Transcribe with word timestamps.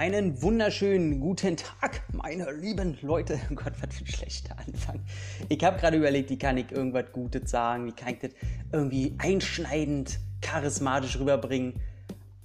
Einen 0.00 0.40
wunderschönen 0.40 1.20
guten 1.20 1.58
Tag, 1.58 2.00
meine 2.14 2.50
lieben 2.52 2.96
Leute. 3.02 3.38
Oh 3.50 3.54
Gott, 3.54 3.74
was 3.82 3.94
für 3.94 4.04
ein 4.04 4.06
schlechter 4.06 4.56
Anfang. 4.58 5.00
Ich 5.50 5.62
habe 5.62 5.78
gerade 5.78 5.98
überlegt, 5.98 6.30
wie 6.30 6.38
kann 6.38 6.56
ich 6.56 6.72
irgendwas 6.72 7.12
Gutes 7.12 7.50
sagen, 7.50 7.84
wie 7.84 7.92
kann 7.92 8.14
ich 8.14 8.20
das 8.20 8.30
irgendwie 8.72 9.14
einschneidend, 9.18 10.18
charismatisch 10.40 11.18
rüberbringen. 11.18 11.74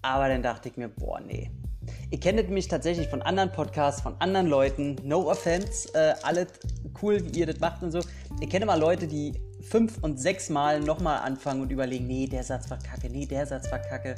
Aber 0.01 0.27
dann 0.27 0.43
dachte 0.43 0.67
ich 0.67 0.75
mir, 0.75 0.89
boah, 0.89 1.21
nee. 1.21 1.49
Ihr 2.11 2.19
kennt 2.19 2.49
mich 2.49 2.67
tatsächlich 2.67 3.07
von 3.07 3.21
anderen 3.21 3.53
Podcasts, 3.53 4.01
von 4.01 4.15
anderen 4.19 4.47
Leuten. 4.47 4.97
No 5.05 5.31
offense, 5.31 5.87
äh, 5.93 6.13
alles 6.23 6.47
cool, 7.01 7.23
wie 7.23 7.39
ihr 7.39 7.45
das 7.45 7.61
macht 7.61 7.81
und 7.83 7.91
so. 7.91 8.01
Ich 8.41 8.49
kenne 8.49 8.65
mal 8.65 8.77
Leute, 8.77 9.07
die 9.07 9.31
fünf 9.61 10.03
und 10.03 10.19
sechs 10.19 10.49
Mal 10.49 10.81
nochmal 10.81 11.19
anfangen 11.19 11.61
und 11.61 11.71
überlegen, 11.71 12.05
nee, 12.05 12.27
der 12.27 12.43
Satz 12.43 12.69
war 12.69 12.79
kacke, 12.79 13.09
nee, 13.09 13.25
der 13.25 13.47
Satz 13.47 13.71
war 13.71 13.79
kacke. 13.79 14.15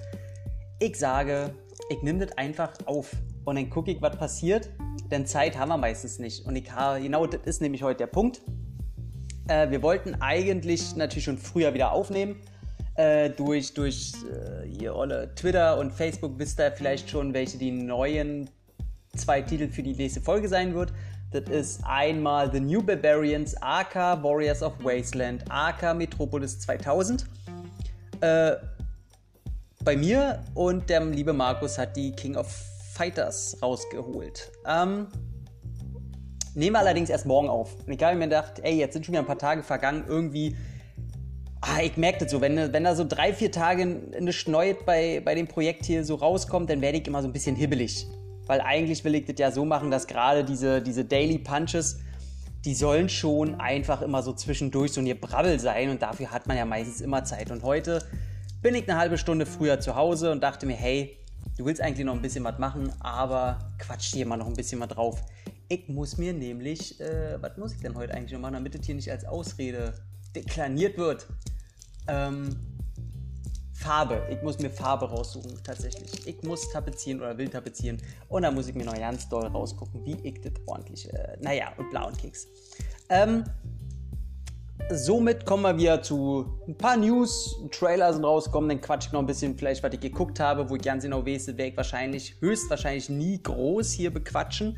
Ich 0.80 0.98
sage, 0.98 1.52
ich 1.90 2.02
nehme 2.02 2.26
das 2.26 2.38
einfach 2.38 2.72
auf 2.86 3.12
und 3.48 3.56
dann 3.56 3.70
gucke 3.70 3.92
ich, 3.92 4.02
was 4.02 4.18
passiert, 4.18 4.70
denn 5.10 5.26
Zeit 5.26 5.58
haben 5.58 5.70
wir 5.70 5.78
meistens 5.78 6.20
nicht. 6.20 6.46
Und 6.46 6.58
ich 6.58 6.70
habe, 6.70 7.02
genau 7.02 7.26
das 7.26 7.40
ist 7.46 7.62
nämlich 7.62 7.82
heute 7.82 8.00
der 8.00 8.08
Punkt. 8.08 8.42
Äh, 9.48 9.70
wir 9.70 9.82
wollten 9.82 10.16
eigentlich 10.16 10.98
natürlich 10.98 11.24
schon 11.24 11.38
früher 11.38 11.74
wieder 11.74 11.94
aufnehmen. 11.94 12.42
Äh, 12.96 13.30
durch 13.30 13.74
durch 13.74 14.12
äh, 14.30 14.68
ihr 14.68 14.94
alle 14.94 15.34
Twitter 15.36 15.80
und 15.80 15.94
Facebook 15.94 16.38
wisst 16.38 16.60
ihr 16.60 16.74
vielleicht 16.74 17.10
schon, 17.10 17.34
welche 17.34 17.58
die 17.58 17.72
neuen 17.72 18.50
zwei 19.16 19.42
Titel 19.42 19.70
für 19.70 19.82
die 19.82 19.94
nächste 19.94 20.20
Folge 20.20 20.50
sein 20.50 20.76
wird. 20.76 20.92
Das 21.32 21.50
ist 21.50 21.82
einmal 21.86 22.52
The 22.52 22.60
New 22.60 22.84
Barbarians, 22.84 23.56
AK 23.62 23.96
Warriors 24.24 24.62
of 24.62 24.74
Wasteland, 24.84 25.46
AK 25.48 25.96
Metropolis 25.96 26.60
2000. 26.60 27.26
Äh, 28.20 28.58
bei 29.86 29.96
mir 29.96 30.44
und 30.54 30.90
der 30.90 31.06
liebe 31.06 31.32
Markus 31.32 31.78
hat 31.78 31.96
die 31.96 32.12
King 32.12 32.36
of 32.36 32.77
Fighters 32.98 33.58
rausgeholt. 33.62 34.52
Ähm, 34.66 35.08
nehmen 36.56 36.74
wir 36.74 36.80
allerdings 36.80 37.10
erst 37.10 37.28
morgen 37.28 37.48
auf. 37.48 37.76
Und 37.86 37.94
ich 37.94 38.04
habe 38.04 38.16
mir 38.16 38.26
gedacht, 38.26 38.60
ey, 38.64 38.76
jetzt 38.76 38.94
sind 38.94 39.06
schon 39.06 39.14
wieder 39.14 39.22
ein 39.22 39.28
paar 39.28 39.38
Tage 39.38 39.62
vergangen, 39.64 40.06
irgendwie. 40.08 40.58
Ah, 41.62 41.82
ich 41.82 41.98
merke 41.98 42.20
das 42.20 42.32
so, 42.32 42.42
wenn, 42.42 42.72
wenn 42.74 42.84
da 42.84 42.96
so 42.96 43.04
drei, 43.04 43.34
vier 43.34 43.52
Tage 43.52 44.12
eine 44.16 44.32
Schneut 44.32 44.86
bei, 44.86 45.22
bei 45.24 45.36
dem 45.36 45.48
Projekt 45.48 45.86
hier 45.86 46.04
so 46.04 46.16
rauskommt, 46.16 46.70
dann 46.70 46.82
werde 46.82 47.00
ich 47.00 47.08
immer 47.08 47.22
so 47.22 47.28
ein 47.28 47.34
bisschen 47.34 47.56
hibbelig. 47.56 48.08
Weil 48.46 48.62
eigentlich 48.62 49.04
will 49.04 49.16
ich 49.16 49.26
das 49.26 49.36
ja 49.38 49.52
so 49.52 49.66
machen, 49.66 49.92
dass 49.92 50.08
gerade 50.08 50.44
diese, 50.44 50.82
diese 50.82 51.04
Daily 51.04 51.40
Punches, 51.40 52.00
die 52.64 52.74
sollen 52.74 53.10
schon 53.10 53.60
einfach 53.60 54.02
immer 54.02 54.22
so 54.24 54.34
zwischendurch 54.34 54.94
so 54.94 55.02
ein 55.02 55.20
Brabbel 55.20 55.60
sein 55.60 55.90
und 55.90 56.02
dafür 56.02 56.32
hat 56.32 56.48
man 56.48 56.58
ja 56.58 56.66
meistens 56.66 57.02
immer 57.02 57.24
Zeit. 57.24 57.52
Und 57.52 57.64
heute 57.64 58.04
bin 58.62 58.76
ich 58.76 58.90
eine 58.90 59.00
halbe 59.00 59.18
Stunde 59.18 59.46
früher 59.46 59.80
zu 59.80 59.96
Hause 59.96 60.32
und 60.32 60.42
dachte 60.42 60.66
mir, 60.66 60.76
hey, 60.76 61.18
du 61.58 61.66
willst 61.66 61.82
eigentlich 61.82 62.06
noch 62.06 62.14
ein 62.14 62.22
bisschen 62.22 62.44
was 62.44 62.58
machen, 62.60 62.94
aber 63.00 63.74
quatsch 63.80 64.14
dir 64.14 64.26
mal 64.26 64.38
noch 64.38 64.48
ein 64.48 64.54
bisschen 64.54 64.80
was 64.80 64.90
drauf. 64.90 65.24
Ich 65.68 65.90
muss 65.90 66.18
mir 66.18 66.34
nämlich, 66.34 67.00
äh, 67.02 67.42
was 67.42 67.58
muss 67.58 67.74
ich 67.74 67.82
denn 67.82 67.96
heute 67.96 68.14
eigentlich 68.14 68.32
noch 68.32 68.40
machen, 68.40 68.54
damit 68.54 68.76
das 68.76 68.86
hier 68.86 68.96
nicht 68.96 69.12
als 69.12 69.26
Ausrede 69.26 69.94
deklariert 70.36 70.98
wird? 70.98 71.28
Ähm, 72.08 72.56
Farbe. 73.74 74.26
Ich 74.32 74.42
muss 74.42 74.60
mir 74.60 74.70
Farbe 74.70 75.10
raussuchen, 75.10 75.60
tatsächlich. 75.64 76.26
Ich 76.28 76.42
muss 76.44 76.72
tapezieren 76.72 77.20
oder 77.22 77.38
will 77.38 77.48
tapezieren. 77.48 78.02
Und 78.28 78.42
dann 78.44 78.56
muss 78.56 78.68
ich 78.68 78.76
mir 78.76 78.86
noch 78.86 78.96
ganz 78.96 79.30
doll 79.30 79.46
rausgucken, 79.46 80.06
wie 80.06 80.18
ich 80.24 80.42
das 80.42 80.54
ordentlich. 80.66 81.12
Äh, 81.14 81.38
naja, 81.42 81.74
und 81.78 81.90
blauen 81.90 82.16
Keks. 82.18 82.48
Ähm, 83.10 83.44
somit 84.90 85.46
kommen 85.46 85.64
wir 85.64 85.78
wieder 85.78 86.02
zu 86.02 86.60
ein 86.68 86.78
paar 86.78 86.98
News. 86.98 87.56
Trailer 87.72 88.14
sind 88.14 88.24
rausgekommen, 88.24 88.70
dann 88.70 88.82
quatsch 88.82 89.08
ich 89.08 89.12
noch 89.12 89.20
ein 89.20 89.26
bisschen, 89.26 89.58
vielleicht, 89.58 89.84
was 89.84 89.94
ich 89.94 90.00
geguckt 90.00 90.40
habe, 90.40 90.70
wo 90.70 90.76
ich 90.76 90.82
ganz 90.82 91.04
genau 91.04 91.26
weiß, 91.26 91.48
werde 91.48 91.68
ich 91.68 91.78
wahrscheinlich, 91.78 92.36
höchstwahrscheinlich 92.40 93.10
nie 93.10 93.42
groß 93.42 93.92
hier 93.92 94.14
bequatschen. 94.14 94.78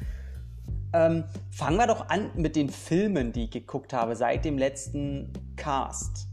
Ähm, 0.93 1.23
fangen 1.51 1.77
wir 1.77 1.87
doch 1.87 2.09
an 2.09 2.31
mit 2.35 2.55
den 2.55 2.69
Filmen, 2.69 3.31
die 3.31 3.45
ich 3.45 3.51
geguckt 3.51 3.93
habe 3.93 4.15
seit 4.15 4.45
dem 4.45 4.57
letzten 4.57 5.31
Cast 5.55 6.29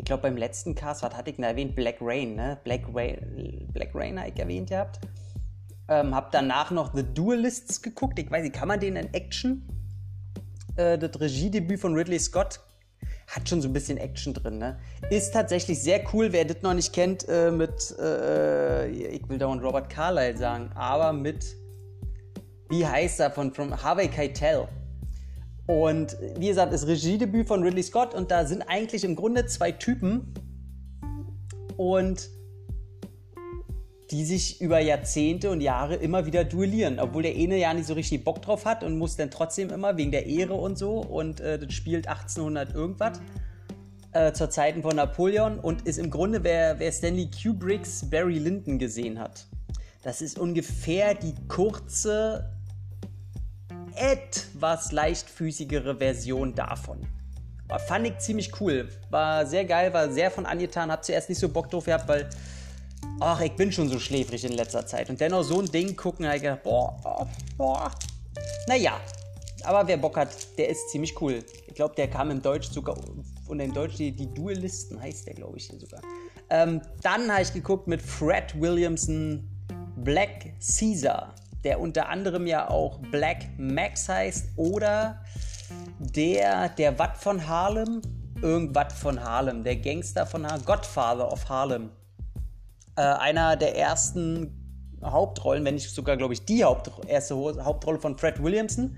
ich 0.00 0.06
glaube 0.06 0.22
beim 0.22 0.38
letzten 0.38 0.74
Cast, 0.74 1.02
was 1.02 1.14
hatte 1.14 1.28
ich 1.28 1.36
denn 1.36 1.44
erwähnt? 1.44 1.76
Black 1.76 1.98
Rain, 2.00 2.34
ne? 2.34 2.58
Black, 2.64 2.86
Rain, 2.94 3.68
Black 3.74 3.90
Rain 3.94 4.18
habe 4.18 4.30
ich 4.30 4.38
erwähnt 4.38 4.70
gehabt. 4.70 4.98
Ähm, 5.88 6.14
hab 6.14 6.32
danach 6.32 6.70
noch 6.70 6.94
The 6.94 7.02
Duelists 7.02 7.82
geguckt. 7.82 8.18
Ich 8.18 8.30
weiß 8.30 8.42
nicht, 8.42 8.54
kann 8.54 8.68
man 8.68 8.80
den 8.80 8.96
in 8.96 9.12
Action? 9.12 9.68
Äh, 10.76 10.96
das 10.96 11.20
Regiedebüt 11.20 11.80
von 11.80 11.94
Ridley 11.94 12.18
Scott 12.18 12.60
hat 13.30 13.48
schon 13.48 13.62
so 13.62 13.68
ein 13.68 13.72
bisschen 13.72 13.96
Action 13.96 14.34
drin, 14.34 14.58
ne? 14.58 14.78
Ist 15.08 15.32
tatsächlich 15.32 15.80
sehr 15.80 16.02
cool, 16.12 16.32
wer 16.32 16.44
das 16.44 16.62
noch 16.62 16.74
nicht 16.74 16.92
kennt, 16.92 17.28
äh, 17.28 17.50
mit, 17.52 17.94
äh, 18.00 18.88
ich 18.88 19.28
will 19.28 19.38
dauernd 19.38 19.62
Robert 19.62 19.88
Carlyle 19.88 20.36
sagen, 20.36 20.70
aber 20.74 21.12
mit, 21.12 21.44
wie 22.68 22.84
heißt 22.84 23.20
er, 23.20 23.30
von, 23.30 23.54
von 23.54 23.82
Harvey 23.82 24.08
Keitel. 24.08 24.66
Und 25.66 26.16
wie 26.36 26.48
gesagt, 26.48 26.72
ist 26.72 26.88
Regiedebüt 26.88 27.46
von 27.46 27.62
Ridley 27.62 27.84
Scott 27.84 28.14
und 28.14 28.32
da 28.32 28.44
sind 28.44 28.62
eigentlich 28.62 29.04
im 29.04 29.14
Grunde 29.14 29.46
zwei 29.46 29.70
Typen 29.70 30.34
und 31.76 32.28
die 34.10 34.24
sich 34.24 34.60
über 34.60 34.80
Jahrzehnte 34.80 35.50
und 35.50 35.60
Jahre 35.60 35.94
immer 35.94 36.26
wieder 36.26 36.44
duellieren, 36.44 36.98
obwohl 36.98 37.22
der 37.22 37.34
eine 37.34 37.56
ja 37.56 37.72
nicht 37.72 37.86
so 37.86 37.94
richtig 37.94 38.24
Bock 38.24 38.42
drauf 38.42 38.64
hat 38.64 38.82
und 38.82 38.98
muss 38.98 39.16
dann 39.16 39.30
trotzdem 39.30 39.70
immer 39.70 39.96
wegen 39.96 40.10
der 40.10 40.26
Ehre 40.26 40.54
und 40.54 40.76
so 40.76 40.98
und 40.98 41.40
äh, 41.40 41.58
das 41.58 41.72
spielt 41.72 42.08
1800 42.08 42.74
irgendwas 42.74 43.20
äh, 44.12 44.32
zur 44.32 44.50
Zeiten 44.50 44.82
von 44.82 44.96
Napoleon 44.96 45.58
und 45.58 45.86
ist 45.86 45.98
im 45.98 46.10
Grunde, 46.10 46.42
wer, 46.42 46.78
wer 46.78 46.90
Stanley 46.90 47.30
Kubricks 47.30 48.08
Barry 48.10 48.38
Lyndon 48.38 48.78
gesehen 48.78 49.18
hat. 49.18 49.46
Das 50.02 50.22
ist 50.22 50.38
ungefähr 50.38 51.14
die 51.14 51.34
kurze 51.46 52.50
etwas 53.94 54.92
leichtfüßigere 54.92 55.96
Version 55.96 56.54
davon. 56.54 57.06
Fand 57.86 58.06
ich 58.06 58.18
ziemlich 58.18 58.60
cool. 58.60 58.88
War 59.10 59.46
sehr 59.46 59.64
geil, 59.64 59.92
war 59.92 60.10
sehr 60.10 60.30
von 60.30 60.46
angetan. 60.46 60.90
Hab 60.90 61.04
zuerst 61.04 61.28
nicht 61.28 61.38
so 61.38 61.48
Bock 61.48 61.70
drauf 61.70 61.84
gehabt, 61.84 62.08
weil, 62.08 62.28
ach, 63.20 63.40
ich 63.40 63.52
bin 63.52 63.72
schon 63.72 63.88
so 63.88 63.98
schläfrig 63.98 64.44
in 64.44 64.52
letzter 64.52 64.86
Zeit. 64.86 65.10
Und 65.10 65.20
dennoch 65.20 65.42
so 65.42 65.60
ein 65.60 65.66
Ding 65.66 65.96
gucken, 65.96 66.24
da 66.24 66.34
ich 66.34 66.42
gedacht, 66.42 66.62
boah, 66.62 67.28
boah. 67.56 67.90
Naja, 68.66 69.00
aber 69.64 69.86
wer 69.86 69.96
Bock 69.96 70.16
hat, 70.16 70.30
der 70.58 70.68
ist 70.68 70.90
ziemlich 70.90 71.20
cool. 71.20 71.44
Ich 71.66 71.74
glaube, 71.74 71.94
der 71.94 72.08
kam 72.08 72.30
im 72.30 72.40
Deutsch 72.40 72.70
sogar, 72.70 72.96
und 73.46 73.60
im 73.60 73.72
Deutsch 73.72 73.96
die, 73.96 74.12
die 74.12 74.32
Duellisten 74.32 75.00
heißt 75.00 75.26
der, 75.26 75.34
glaube 75.34 75.58
ich, 75.58 75.66
hier 75.66 75.78
sogar. 75.78 76.00
Ähm, 76.50 76.80
dann 77.02 77.30
habe 77.30 77.42
ich 77.42 77.52
geguckt 77.52 77.86
mit 77.86 78.02
Fred 78.02 78.60
Williamson, 78.60 79.48
Black 79.96 80.52
Caesar 80.58 81.34
der 81.64 81.80
unter 81.80 82.08
anderem 82.08 82.46
ja 82.46 82.68
auch 82.68 82.98
Black 83.10 83.46
Max 83.58 84.08
heißt 84.08 84.50
oder 84.56 85.22
der, 85.98 86.70
der 86.70 86.98
Watt 86.98 87.18
von 87.18 87.46
Harlem, 87.46 88.00
irgendwas 88.40 88.94
von 88.94 89.22
Harlem, 89.22 89.62
der 89.62 89.76
Gangster 89.76 90.26
von 90.26 90.46
Harlem, 90.46 90.64
Godfather 90.64 91.30
of 91.30 91.48
Harlem. 91.48 91.90
Äh, 93.00 93.02
einer 93.02 93.56
der 93.56 93.78
ersten 93.78 94.98
Hauptrollen, 95.02 95.64
wenn 95.64 95.72
nicht 95.72 95.88
sogar, 95.88 96.18
glaube 96.18 96.34
ich, 96.34 96.44
die 96.44 96.64
Haupt 96.64 96.90
erste 97.06 97.34
Hauptrolle 97.34 97.98
von 97.98 98.18
Fred 98.18 98.42
Williamson, 98.42 98.94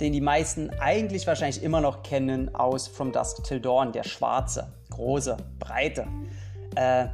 den 0.00 0.14
die 0.14 0.22
meisten 0.22 0.70
eigentlich 0.80 1.26
wahrscheinlich 1.26 1.62
immer 1.62 1.82
noch 1.82 2.02
kennen 2.02 2.54
aus 2.54 2.88
From 2.88 3.12
Dusk 3.12 3.44
Till 3.44 3.60
Dawn, 3.60 3.92
der 3.92 4.04
schwarze, 4.04 4.72
große, 4.88 5.36
breite. 5.58 6.06
Äh, 6.76 7.08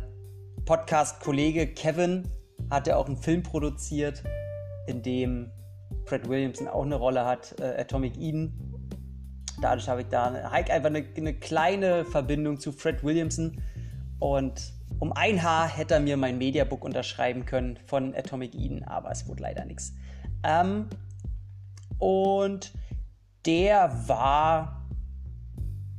Podcast-Kollege 0.64 1.66
Kevin 1.66 2.28
hat 2.70 2.86
ja 2.86 2.98
auch 2.98 3.06
einen 3.06 3.16
Film 3.16 3.42
produziert, 3.42 4.22
in 4.86 5.02
dem 5.02 5.50
Fred 6.04 6.28
Williamson 6.28 6.68
auch 6.68 6.84
eine 6.84 6.94
Rolle 6.94 7.24
hat, 7.24 7.56
äh, 7.58 7.80
Atomic 7.80 8.16
Eden. 8.16 8.78
Dadurch 9.60 9.88
habe 9.88 10.02
ich 10.02 10.06
da 10.06 10.26
einfach 10.26 10.86
eine, 10.86 11.04
eine, 11.16 11.34
kleine 11.34 12.04
Verbindung 12.04 12.60
zu 12.60 12.70
Fred 12.70 13.02
Williamson. 13.02 13.60
Und 14.20 14.72
um 15.02 15.12
ein 15.12 15.42
Haar 15.42 15.66
hätte 15.66 15.94
er 15.94 16.00
mir 16.00 16.16
mein 16.16 16.38
Mediabook 16.38 16.84
unterschreiben 16.84 17.44
können 17.44 17.76
von 17.86 18.14
Atomic 18.14 18.54
Eden, 18.54 18.84
aber 18.84 19.10
es 19.10 19.26
wurde 19.26 19.42
leider 19.42 19.64
nichts. 19.64 19.94
Ähm, 20.44 20.90
und 21.98 22.72
der 23.44 23.92
war 24.06 24.86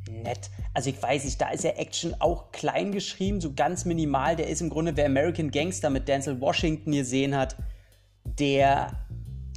nett. 0.10 0.50
Also 0.74 0.90
ich 0.90 1.04
weiß 1.04 1.26
nicht, 1.26 1.42
da 1.42 1.50
ist 1.50 1.66
ja 1.66 1.72
Action 1.72 2.16
auch 2.20 2.54
klein 2.54 2.94
geschrieben, 2.94 3.42
so 3.42 3.52
ganz 3.52 3.84
minimal. 3.84 4.38
Der 4.38 4.48
ist 4.48 4.62
im 4.62 4.70
Grunde, 4.70 4.96
wer 4.96 5.08
American 5.08 5.52
Gangster 5.52 5.90
mit 5.90 6.08
Denzel 6.08 6.40
Washington 6.40 6.94
gesehen 6.94 7.36
hat, 7.36 7.58
der 8.24 9.06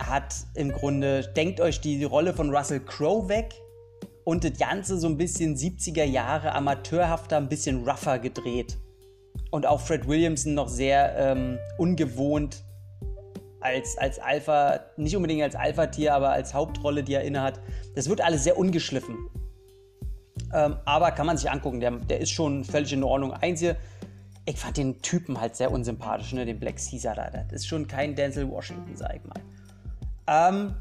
hat 0.02 0.34
im 0.54 0.72
Grunde, 0.72 1.22
denkt 1.36 1.60
euch 1.60 1.80
die 1.80 2.02
Rolle 2.02 2.34
von 2.34 2.52
Russell 2.52 2.80
Crowe 2.80 3.28
weg 3.28 3.54
und 4.24 4.42
das 4.42 4.58
Ganze 4.58 4.98
so 4.98 5.06
ein 5.06 5.16
bisschen 5.16 5.54
70er 5.54 6.02
Jahre 6.02 6.52
amateurhafter, 6.52 7.36
ein 7.36 7.48
bisschen 7.48 7.88
rougher 7.88 8.18
gedreht. 8.18 8.76
Und 9.50 9.66
auch 9.66 9.80
Fred 9.80 10.08
Williamson 10.08 10.54
noch 10.54 10.68
sehr 10.68 11.16
ähm, 11.16 11.58
ungewohnt 11.78 12.64
als, 13.60 13.96
als 13.98 14.18
Alpha, 14.18 14.80
nicht 14.96 15.16
unbedingt 15.16 15.42
als 15.42 15.54
Alpha-Tier, 15.54 16.14
aber 16.14 16.30
als 16.30 16.54
Hauptrolle, 16.54 17.02
die 17.02 17.14
er 17.14 17.22
innehat. 17.22 17.60
Das 17.94 18.08
wird 18.08 18.20
alles 18.20 18.44
sehr 18.44 18.58
ungeschliffen. 18.58 19.16
Ähm, 20.52 20.76
aber 20.84 21.10
kann 21.10 21.26
man 21.26 21.36
sich 21.36 21.50
angucken, 21.50 21.80
der, 21.80 21.90
der 21.92 22.20
ist 22.20 22.30
schon 22.30 22.64
völlig 22.64 22.92
in 22.92 23.02
Ordnung. 23.02 23.32
Einzige, 23.32 23.76
ich 24.44 24.56
fand 24.56 24.76
den 24.76 25.02
Typen 25.02 25.40
halt 25.40 25.56
sehr 25.56 25.72
unsympathisch, 25.72 26.32
ne? 26.32 26.44
den 26.44 26.60
Black 26.60 26.76
Caesar 26.76 27.14
da. 27.16 27.28
Das 27.30 27.52
ist 27.52 27.66
schon 27.66 27.86
kein 27.88 28.14
Denzel 28.14 28.48
Washington, 28.48 28.94
sag 28.94 29.16
ich 29.16 29.24
mal. 29.24 29.40
Ähm, 30.28 30.74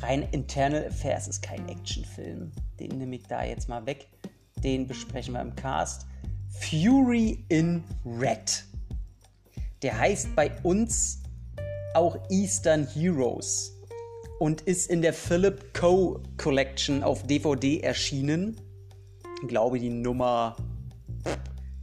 rein 0.00 0.28
Internal 0.32 0.86
Affairs 0.86 1.28
ist 1.28 1.42
kein 1.42 1.66
Actionfilm. 1.68 2.52
Den 2.78 2.98
nehme 2.98 3.16
ich 3.16 3.26
da 3.26 3.42
jetzt 3.42 3.68
mal 3.68 3.86
weg. 3.86 4.08
Den 4.62 4.86
besprechen 4.86 5.34
wir 5.34 5.40
im 5.40 5.56
Cast. 5.56 6.06
Fury 6.50 7.44
in 7.48 7.84
Red. 8.04 8.64
Der 9.82 9.98
heißt 9.98 10.34
bei 10.34 10.50
uns 10.62 11.22
auch 11.94 12.16
Eastern 12.30 12.86
Heroes 12.86 13.76
und 14.40 14.62
ist 14.62 14.90
in 14.90 15.02
der 15.02 15.12
Philip 15.12 15.72
Co. 15.74 16.22
Collection 16.36 17.02
auf 17.02 17.22
DVD 17.24 17.80
erschienen. 17.80 18.60
Ich 19.42 19.48
glaube, 19.48 19.78
die 19.78 19.90
Nummer. 19.90 20.56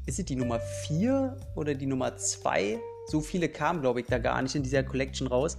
Ist 0.05 0.19
es 0.19 0.25
die 0.25 0.35
Nummer 0.35 0.59
4 0.59 1.35
oder 1.55 1.73
die 1.73 1.87
Nummer 1.87 2.15
2? 2.15 2.77
So 3.07 3.21
viele 3.21 3.49
kamen, 3.49 3.81
glaube 3.81 4.01
ich, 4.01 4.07
da 4.07 4.19
gar 4.19 4.41
nicht 4.41 4.53
in 4.55 4.61
dieser 4.61 4.83
Collection 4.83 5.27
raus. 5.27 5.57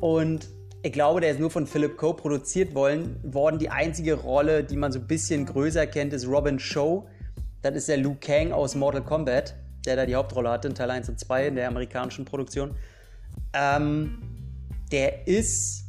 Und 0.00 0.48
ich 0.82 0.92
glaube, 0.92 1.20
der 1.20 1.32
ist 1.32 1.40
nur 1.40 1.50
von 1.50 1.66
Philip 1.66 1.96
Co. 1.96 2.14
produziert 2.14 2.74
worden. 2.74 3.58
Die 3.58 3.68
einzige 3.68 4.14
Rolle, 4.14 4.64
die 4.64 4.76
man 4.76 4.92
so 4.92 5.00
ein 5.00 5.06
bisschen 5.06 5.44
größer 5.44 5.86
kennt, 5.86 6.12
ist 6.12 6.26
Robin 6.26 6.58
Show. 6.58 7.08
Das 7.62 7.74
ist 7.74 7.88
der 7.88 7.96
Liu 7.96 8.16
Kang 8.20 8.52
aus 8.52 8.74
Mortal 8.74 9.02
Kombat, 9.02 9.56
der 9.84 9.96
da 9.96 10.06
die 10.06 10.14
Hauptrolle 10.14 10.50
hatte 10.50 10.68
in 10.68 10.74
Teil 10.74 10.90
1 10.90 11.08
und 11.08 11.18
2 11.18 11.48
in 11.48 11.54
der 11.56 11.68
amerikanischen 11.68 12.24
Produktion. 12.24 12.74
Ähm, 13.52 14.22
der 14.92 15.26
ist 15.26 15.84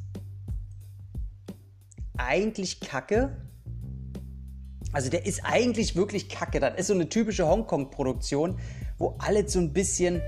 eigentlich 2.18 2.80
kacke. 2.80 3.38
Also 4.92 5.10
der 5.10 5.26
ist 5.26 5.42
eigentlich 5.44 5.96
wirklich 5.96 6.30
kacke. 6.30 6.60
Das 6.60 6.78
ist 6.78 6.88
so 6.88 6.94
eine 6.94 7.08
typische 7.08 7.48
Hongkong-Produktion, 7.48 8.60
wo 8.98 9.16
alles 9.20 9.54
so 9.54 9.60
ein 9.60 9.72
bisschen 9.72 10.22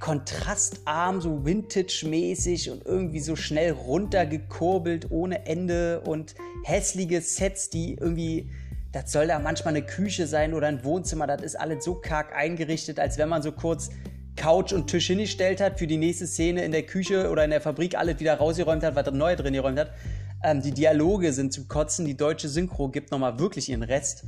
kontrastarm, 0.00 1.20
so 1.20 1.44
Vintage-mäßig 1.44 2.70
und 2.70 2.84
irgendwie 2.84 3.20
so 3.20 3.36
schnell 3.36 3.72
runtergekurbelt 3.72 5.10
ohne 5.10 5.46
Ende 5.46 6.00
und 6.00 6.34
hässliche 6.64 7.20
Sets, 7.20 7.70
die 7.70 7.94
irgendwie, 7.94 8.50
das 8.96 9.12
soll 9.12 9.26
da 9.26 9.38
manchmal 9.38 9.74
eine 9.76 9.84
Küche 9.84 10.26
sein 10.26 10.54
oder 10.54 10.68
ein 10.68 10.82
Wohnzimmer, 10.82 11.26
das 11.26 11.42
ist 11.42 11.60
alles 11.60 11.84
so 11.84 11.96
karg 11.96 12.34
eingerichtet, 12.34 12.98
als 12.98 13.18
wenn 13.18 13.28
man 13.28 13.42
so 13.42 13.52
kurz 13.52 13.90
Couch 14.36 14.72
und 14.72 14.86
Tisch 14.86 15.08
hingestellt 15.08 15.60
hat 15.60 15.78
für 15.78 15.86
die 15.86 15.98
nächste 15.98 16.26
Szene 16.26 16.64
in 16.64 16.72
der 16.72 16.82
Küche 16.82 17.30
oder 17.30 17.44
in 17.44 17.50
der 17.50 17.60
Fabrik 17.60 17.94
alles 17.94 18.20
wieder 18.20 18.36
rausgeräumt 18.36 18.82
hat, 18.82 18.96
was 18.96 19.12
neu 19.12 19.36
drin 19.36 19.52
geräumt 19.52 19.78
hat. 19.78 19.90
Ähm, 20.42 20.62
die 20.62 20.72
Dialoge 20.72 21.34
sind 21.34 21.52
zum 21.52 21.68
Kotzen, 21.68 22.06
die 22.06 22.16
deutsche 22.16 22.48
Synchro 22.48 22.88
gibt 22.88 23.10
nochmal 23.10 23.38
wirklich 23.38 23.68
ihren 23.68 23.82
Rest. 23.82 24.24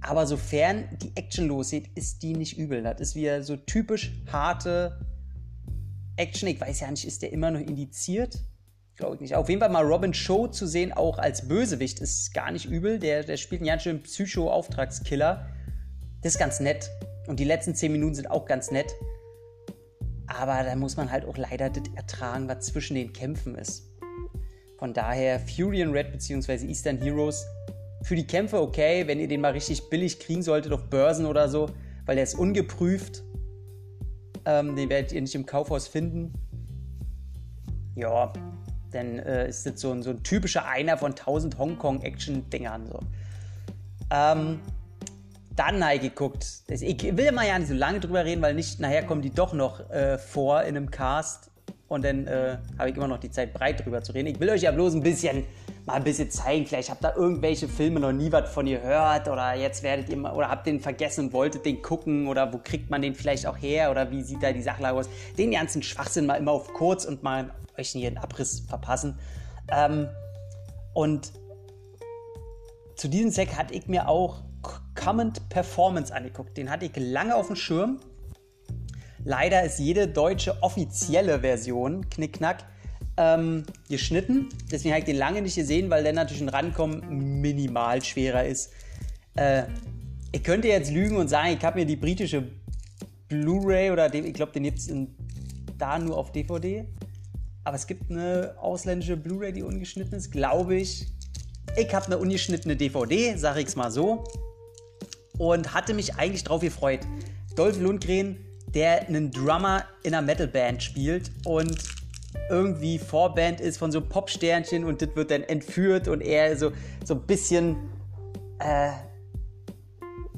Aber 0.00 0.26
sofern 0.26 0.84
die 1.02 1.14
Action 1.14 1.46
losgeht, 1.46 1.90
ist 1.94 2.22
die 2.22 2.32
nicht 2.32 2.56
übel. 2.56 2.82
Das 2.82 2.98
ist 2.98 3.14
wieder 3.14 3.42
so 3.42 3.56
typisch 3.56 4.12
harte 4.32 5.00
Action. 6.16 6.48
Ich 6.48 6.58
weiß 6.58 6.80
ja 6.80 6.90
nicht, 6.90 7.06
ist 7.06 7.20
der 7.20 7.30
immer 7.30 7.50
noch 7.50 7.60
indiziert? 7.60 8.38
Glaube 9.02 9.16
ich 9.16 9.20
nicht. 9.20 9.34
Auf 9.34 9.48
jeden 9.48 9.60
Fall 9.60 9.68
mal 9.68 9.84
Robin 9.84 10.14
Show 10.14 10.46
zu 10.46 10.64
sehen, 10.64 10.92
auch 10.92 11.18
als 11.18 11.48
Bösewicht, 11.48 11.98
ist 11.98 12.32
gar 12.32 12.52
nicht 12.52 12.66
übel. 12.66 13.00
Der, 13.00 13.24
der 13.24 13.36
spielt 13.36 13.60
einen 13.60 13.66
ganz 13.66 13.82
schönen 13.82 14.00
Psycho-Auftragskiller. 14.04 15.44
Das 16.20 16.34
ist 16.34 16.38
ganz 16.38 16.60
nett. 16.60 16.88
Und 17.26 17.40
die 17.40 17.44
letzten 17.44 17.74
10 17.74 17.90
Minuten 17.90 18.14
sind 18.14 18.30
auch 18.30 18.44
ganz 18.44 18.70
nett. 18.70 18.94
Aber 20.28 20.62
da 20.62 20.76
muss 20.76 20.96
man 20.96 21.10
halt 21.10 21.24
auch 21.24 21.36
leider 21.36 21.68
das 21.68 21.82
ertragen, 21.96 22.48
was 22.48 22.66
zwischen 22.66 22.94
den 22.94 23.12
Kämpfen 23.12 23.56
ist. 23.56 23.90
Von 24.78 24.94
daher 24.94 25.40
Fury 25.40 25.82
and 25.82 25.92
Red 25.92 26.12
bzw. 26.12 26.64
Eastern 26.64 26.98
Heroes 27.02 27.44
für 28.02 28.14
die 28.14 28.28
Kämpfe 28.28 28.60
okay, 28.60 29.08
wenn 29.08 29.18
ihr 29.18 29.26
den 29.26 29.40
mal 29.40 29.50
richtig 29.50 29.90
billig 29.90 30.20
kriegen 30.20 30.42
solltet 30.42 30.72
auf 30.72 30.88
Börsen 30.90 31.26
oder 31.26 31.48
so, 31.48 31.68
weil 32.06 32.14
der 32.14 32.22
ist 32.22 32.36
ungeprüft. 32.36 33.24
Ähm, 34.44 34.76
den 34.76 34.88
werdet 34.90 35.10
ihr 35.10 35.20
nicht 35.20 35.34
im 35.34 35.44
Kaufhaus 35.44 35.88
finden. 35.88 36.32
Ja, 37.96 38.32
dann 38.92 39.18
äh, 39.18 39.48
ist 39.48 39.66
das 39.66 39.80
so 39.80 39.92
ein, 39.92 40.02
so 40.02 40.10
ein 40.10 40.22
typischer 40.22 40.66
einer 40.66 40.96
von 40.96 41.12
1000 41.12 41.58
Hongkong-Action-Dingern. 41.58 42.86
So. 42.86 43.00
Ähm, 44.10 44.60
dann 45.56 45.84
habe 45.84 45.96
ich 45.96 46.02
geguckt. 46.02 46.46
Ich 46.68 47.16
will 47.16 47.32
mal 47.32 47.46
ja 47.46 47.58
nicht 47.58 47.68
so 47.68 47.74
lange 47.74 48.00
drüber 48.00 48.24
reden, 48.24 48.42
weil 48.42 48.54
nicht 48.54 48.80
nachher 48.80 49.04
kommen 49.04 49.22
die 49.22 49.30
doch 49.30 49.52
noch 49.52 49.90
äh, 49.90 50.18
vor 50.18 50.62
in 50.62 50.76
einem 50.76 50.90
Cast 50.90 51.50
und 51.88 52.04
dann 52.04 52.26
äh, 52.26 52.56
habe 52.78 52.90
ich 52.90 52.96
immer 52.96 53.08
noch 53.08 53.18
die 53.18 53.30
Zeit 53.30 53.52
breit 53.52 53.84
drüber 53.84 54.02
zu 54.02 54.12
reden. 54.12 54.28
Ich 54.28 54.40
will 54.40 54.48
euch 54.50 54.62
ja 54.62 54.70
bloß 54.70 54.94
ein 54.94 55.02
bisschen 55.02 55.44
mal 55.86 55.94
ein 55.94 56.04
bisschen 56.04 56.30
zeigen. 56.30 56.66
Vielleicht 56.66 56.90
habt 56.90 57.04
ihr 57.04 57.16
irgendwelche 57.16 57.68
Filme 57.68 58.00
noch 58.00 58.12
nie 58.12 58.30
was 58.30 58.50
von 58.50 58.66
ihr 58.66 58.78
gehört 58.78 59.28
oder 59.28 59.54
jetzt 59.54 59.82
werdet 59.82 60.08
ihr 60.08 60.16
mal, 60.16 60.32
oder 60.32 60.48
habt 60.48 60.66
den 60.66 60.80
vergessen 60.80 61.26
und 61.26 61.32
wolltet 61.32 61.66
den 61.66 61.82
gucken 61.82 62.28
oder 62.28 62.52
wo 62.52 62.58
kriegt 62.58 62.90
man 62.90 63.02
den 63.02 63.14
vielleicht 63.14 63.46
auch 63.46 63.56
her 63.56 63.90
oder 63.90 64.10
wie 64.10 64.22
sieht 64.22 64.42
da 64.42 64.52
die 64.52 64.62
Sachlage 64.62 64.98
aus. 64.98 65.08
Den 65.36 65.50
ganzen 65.50 65.82
Schwachsinn 65.82 66.26
mal 66.26 66.36
immer 66.36 66.52
auf 66.52 66.72
kurz 66.72 67.04
und 67.04 67.22
mal 67.22 67.50
euch 67.78 67.90
hier 67.90 68.08
einen 68.08 68.18
Abriss 68.18 68.60
verpassen. 68.60 69.18
Ähm, 69.70 70.08
und 70.94 71.32
zu 72.96 73.08
diesem 73.08 73.32
Zweck 73.32 73.56
hatte 73.56 73.74
ich 73.74 73.88
mir 73.88 74.08
auch 74.08 74.42
Comment 74.94 75.48
Performance 75.48 76.14
angeguckt. 76.14 76.56
Den 76.56 76.70
hatte 76.70 76.84
ich 76.84 76.92
lange 76.96 77.34
auf 77.34 77.48
dem 77.48 77.56
Schirm. 77.56 77.98
Leider 79.24 79.62
ist 79.62 79.78
jede 79.78 80.08
deutsche 80.08 80.62
offizielle 80.62 81.40
Version, 81.40 82.08
Knickknack, 82.10 82.64
ähm, 83.16 83.64
geschnitten. 83.88 84.48
Deswegen 84.70 84.92
habe 84.92 85.00
ich 85.00 85.06
den 85.06 85.16
lange 85.16 85.42
nicht 85.42 85.54
gesehen, 85.54 85.90
weil 85.90 86.02
der 86.02 86.12
natürlich 86.12 86.42
ein 86.42 86.48
Rankommen 86.48 87.40
minimal 87.40 88.02
schwerer 88.02 88.44
ist. 88.44 88.72
Äh, 89.34 89.64
ich 90.32 90.42
könnte 90.42 90.68
jetzt 90.68 90.90
lügen 90.90 91.16
und 91.16 91.28
sagen, 91.28 91.56
ich 91.56 91.64
habe 91.64 91.80
mir 91.80 91.86
die 91.86 91.96
britische 91.96 92.48
Blu-ray 93.28 93.90
oder 93.90 94.12
ich 94.12 94.34
glaube, 94.34 94.52
den 94.52 94.64
gibt 94.64 94.78
es 94.78 94.90
da 95.78 95.98
nur 95.98 96.16
auf 96.16 96.32
DVD. 96.32 96.86
Aber 97.64 97.76
es 97.76 97.86
gibt 97.86 98.10
eine 98.10 98.54
ausländische 98.58 99.16
Blu-ray, 99.16 99.52
die 99.52 99.62
ungeschnitten 99.62 100.14
ist, 100.14 100.32
glaube 100.32 100.76
ich. 100.76 101.06
Ich 101.76 101.94
habe 101.94 102.06
eine 102.06 102.18
ungeschnittene 102.18 102.76
DVD, 102.76 103.36
sage 103.36 103.60
ich 103.60 103.68
es 103.68 103.76
mal 103.76 103.90
so. 103.90 104.24
Und 105.38 105.72
hatte 105.74 105.94
mich 105.94 106.16
eigentlich 106.16 106.44
drauf 106.44 106.60
gefreut. 106.60 107.00
Dolph 107.56 107.78
Lundgren, 107.78 108.36
der 108.74 109.06
einen 109.06 109.30
Drummer 109.30 109.84
in 110.02 110.14
einer 110.14 110.26
Metalband 110.26 110.82
spielt 110.82 111.30
und 111.44 111.76
irgendwie 112.48 112.98
Vorband 112.98 113.60
ist 113.60 113.78
von 113.78 113.92
so 113.92 114.00
Popsternchen 114.00 114.84
und 114.84 115.02
das 115.02 115.14
wird 115.14 115.30
dann 115.30 115.42
entführt 115.42 116.08
und 116.08 116.20
er 116.20 116.56
so, 116.56 116.72
so 117.04 117.14
ein 117.14 117.22
bisschen 117.22 117.76
äh, 118.58 118.90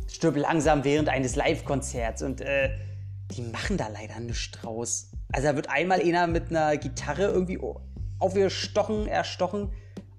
stirbt 0.09 0.39
langsam 0.39 0.85
während 0.85 1.09
eines 1.09 1.37
Live-Konzerts 1.37 2.23
und 2.23 2.41
äh, 2.41 2.71
die 3.31 3.43
machen 3.43 3.77
da 3.77 3.89
leider 3.89 4.21
nichts 4.21 4.51
draus. 4.53 5.11
Also 5.33 5.49
da 5.49 5.57
wird 5.57 5.71
einmal 5.71 6.01
einer 6.01 6.27
mit 6.27 6.51
einer 6.51 6.77
Gitarre 6.77 7.25
irgendwie 7.25 7.59
aufgestochen, 8.19 9.07
erstochen 9.07 9.63
und 9.63 9.73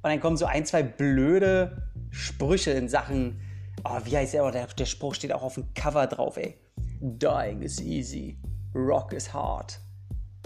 dann 0.03 0.19
kommen 0.19 0.37
so 0.37 0.45
ein, 0.45 0.65
zwei 0.65 0.83
blöde 0.83 1.89
Sprüche 2.11 2.71
in 2.71 2.87
Sachen, 2.87 3.39
oh, 3.83 3.99
wie 4.03 4.17
heißt 4.17 4.33
der, 4.33 4.49
der, 4.51 4.67
der 4.67 4.85
Spruch 4.85 5.15
steht 5.15 5.33
auch 5.33 5.43
auf 5.43 5.55
dem 5.55 5.73
Cover 5.73 6.07
drauf, 6.07 6.37
ey. 6.37 6.57
Dying 6.99 7.61
is 7.61 7.81
easy, 7.81 8.37
rock 8.73 9.13
is 9.13 9.33
hard. 9.33 9.79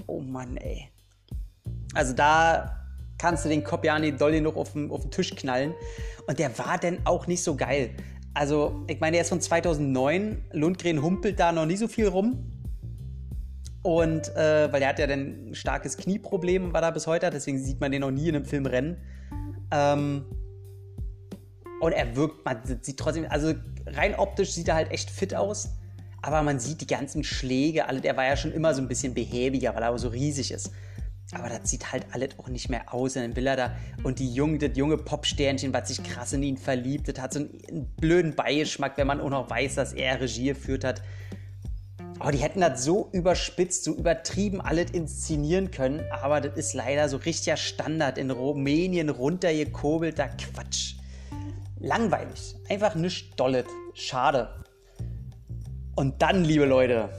Oh 0.08 0.20
Mann, 0.20 0.58
ey. 0.58 0.90
Also 1.94 2.14
da 2.14 2.76
kannst 3.18 3.46
du 3.46 3.50
den 3.50 3.64
Kopiani 3.64 4.16
Dolly 4.16 4.42
noch 4.42 4.56
auf 4.56 4.74
den, 4.74 4.92
auf 4.92 5.02
den 5.02 5.12
Tisch 5.12 5.36
knallen. 5.36 5.74
Und 6.28 6.40
der 6.40 6.58
war 6.58 6.78
dann 6.78 7.00
auch 7.06 7.28
nicht 7.28 7.44
so 7.44 7.56
geil. 7.56 7.92
Also, 8.34 8.84
ich 8.88 9.00
meine, 9.00 9.14
der 9.14 9.22
ist 9.22 9.30
von 9.30 9.42
2009. 9.42 10.46
Lundgren 10.52 11.02
humpelt 11.02 11.40
da 11.40 11.52
noch 11.52 11.66
nie 11.66 11.78
so 11.78 11.88
viel 11.88 12.08
rum. 12.08 12.50
Und 13.82 14.34
äh, 14.36 14.72
weil 14.72 14.82
er 14.82 14.90
hat 14.90 15.00
ja 15.00 15.08
dann 15.08 15.50
ein 15.50 15.56
starkes 15.56 15.98
Knieproblem, 15.98 16.74
war 16.74 16.82
da 16.82 16.92
bis 16.92 17.08
heute, 17.08 17.30
deswegen 17.30 17.60
sieht 17.60 17.80
man 17.80 17.92
den 17.92 18.02
noch 18.02 18.12
nie 18.12 18.28
in 18.28 18.36
einem 18.36 18.46
Film 18.46 18.66
rennen. 18.66 18.98
Ähm, 19.72 20.26
und 21.80 21.94
er 21.94 22.16
wirkt, 22.16 22.44
man 22.44 22.58
sieht 22.82 22.98
trotzdem, 22.98 23.26
also 23.30 23.54
rein 23.86 24.16
optisch 24.16 24.52
sieht 24.52 24.68
er 24.68 24.76
halt 24.76 24.92
echt 24.92 25.10
fit 25.10 25.34
aus. 25.34 25.70
Aber 26.22 26.42
man 26.44 26.60
sieht 26.60 26.82
die 26.82 26.88
ganzen 26.88 27.24
Schläge, 27.24 27.88
alle, 27.88 28.02
der 28.02 28.18
war 28.18 28.26
ja 28.26 28.36
schon 28.36 28.52
immer 28.52 28.74
so 28.74 28.82
ein 28.82 28.90
bisschen 28.90 29.14
behäbiger, 29.14 29.74
weil 29.74 29.84
er 29.84 29.92
auch 29.92 29.98
so 29.98 30.10
riesig 30.10 30.52
ist. 30.52 30.72
Aber 31.34 31.48
das 31.48 31.70
sieht 31.70 31.92
halt 31.92 32.08
alles 32.12 32.30
auch 32.40 32.48
nicht 32.48 32.70
mehr 32.70 32.94
aus. 32.94 33.16
Und 33.16 33.22
dann 33.22 33.36
will 33.36 33.46
er 33.46 33.56
da. 33.56 33.76
Und 34.04 34.20
die 34.20 34.34
junge, 34.34 34.58
das 34.58 34.76
junge 34.76 34.98
Popsternchen, 34.98 35.74
was 35.74 35.90
sich 35.90 36.04
krass 36.04 36.34
in 36.34 36.42
ihn 36.42 36.58
verliebt, 36.58 37.08
das 37.08 37.20
hat 37.22 37.34
so 37.34 37.40
einen, 37.40 37.60
einen 37.70 37.86
blöden 37.98 38.36
Beigeschmack, 38.36 38.98
wenn 38.98 39.08
man 39.08 39.22
auch 39.22 39.30
noch 39.30 39.50
weiß, 39.50 39.76
dass 39.76 39.94
er 39.94 40.20
Regie 40.20 40.48
geführt 40.48 40.84
hat. 40.84 41.02
Aber 42.18 42.32
die 42.32 42.40
hätten 42.40 42.62
das 42.62 42.84
so 42.84 43.10
überspitzt, 43.14 43.84
so 43.84 43.96
übertrieben 43.96 44.60
alles 44.60 44.92
inszenieren 44.92 45.72
können. 45.72 46.02
Aber 46.12 46.42
das 46.42 46.58
ist 46.58 46.74
leider 46.74 47.08
so 47.08 47.18
richtiger 47.18 47.58
Standard 47.58 48.18
in 48.18 48.32
Rumänien 48.32 49.10
runtergekurbelter 49.10 50.30
Quatsch. 50.30 50.96
Langweilig. 51.80 52.56
Einfach 52.68 52.96
nichts 52.96 53.36
Dollet. 53.38 53.68
Schade. 53.94 54.50
Und 55.96 56.22
dann, 56.22 56.44
liebe 56.44 56.66
Leute, 56.66 57.10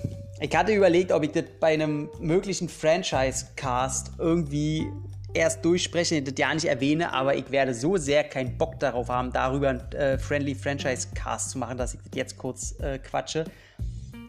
ich 0.40 0.56
hatte 0.56 0.72
überlegt, 0.72 1.12
ob 1.12 1.22
ich 1.22 1.32
das 1.32 1.44
bei 1.60 1.74
einem 1.74 2.08
möglichen 2.18 2.68
Franchise-Cast 2.68 4.12
irgendwie 4.18 4.86
erst 5.34 5.64
durchspreche, 5.64 6.22
das 6.22 6.34
ja 6.38 6.52
nicht 6.52 6.64
erwähne, 6.64 7.12
aber 7.12 7.36
ich 7.36 7.50
werde 7.50 7.74
so 7.74 7.96
sehr 7.96 8.24
keinen 8.24 8.56
Bock 8.56 8.80
darauf 8.80 9.08
haben, 9.08 9.32
darüber 9.32 9.68
einen 9.68 9.92
äh, 9.92 10.18
Friendly 10.18 10.54
Franchise 10.54 11.08
Cast 11.14 11.50
zu 11.50 11.58
machen, 11.58 11.76
dass 11.78 11.94
ich 11.94 12.00
das 12.00 12.10
jetzt 12.14 12.38
kurz 12.38 12.74
äh, 12.80 12.98
quatsche. 12.98 13.44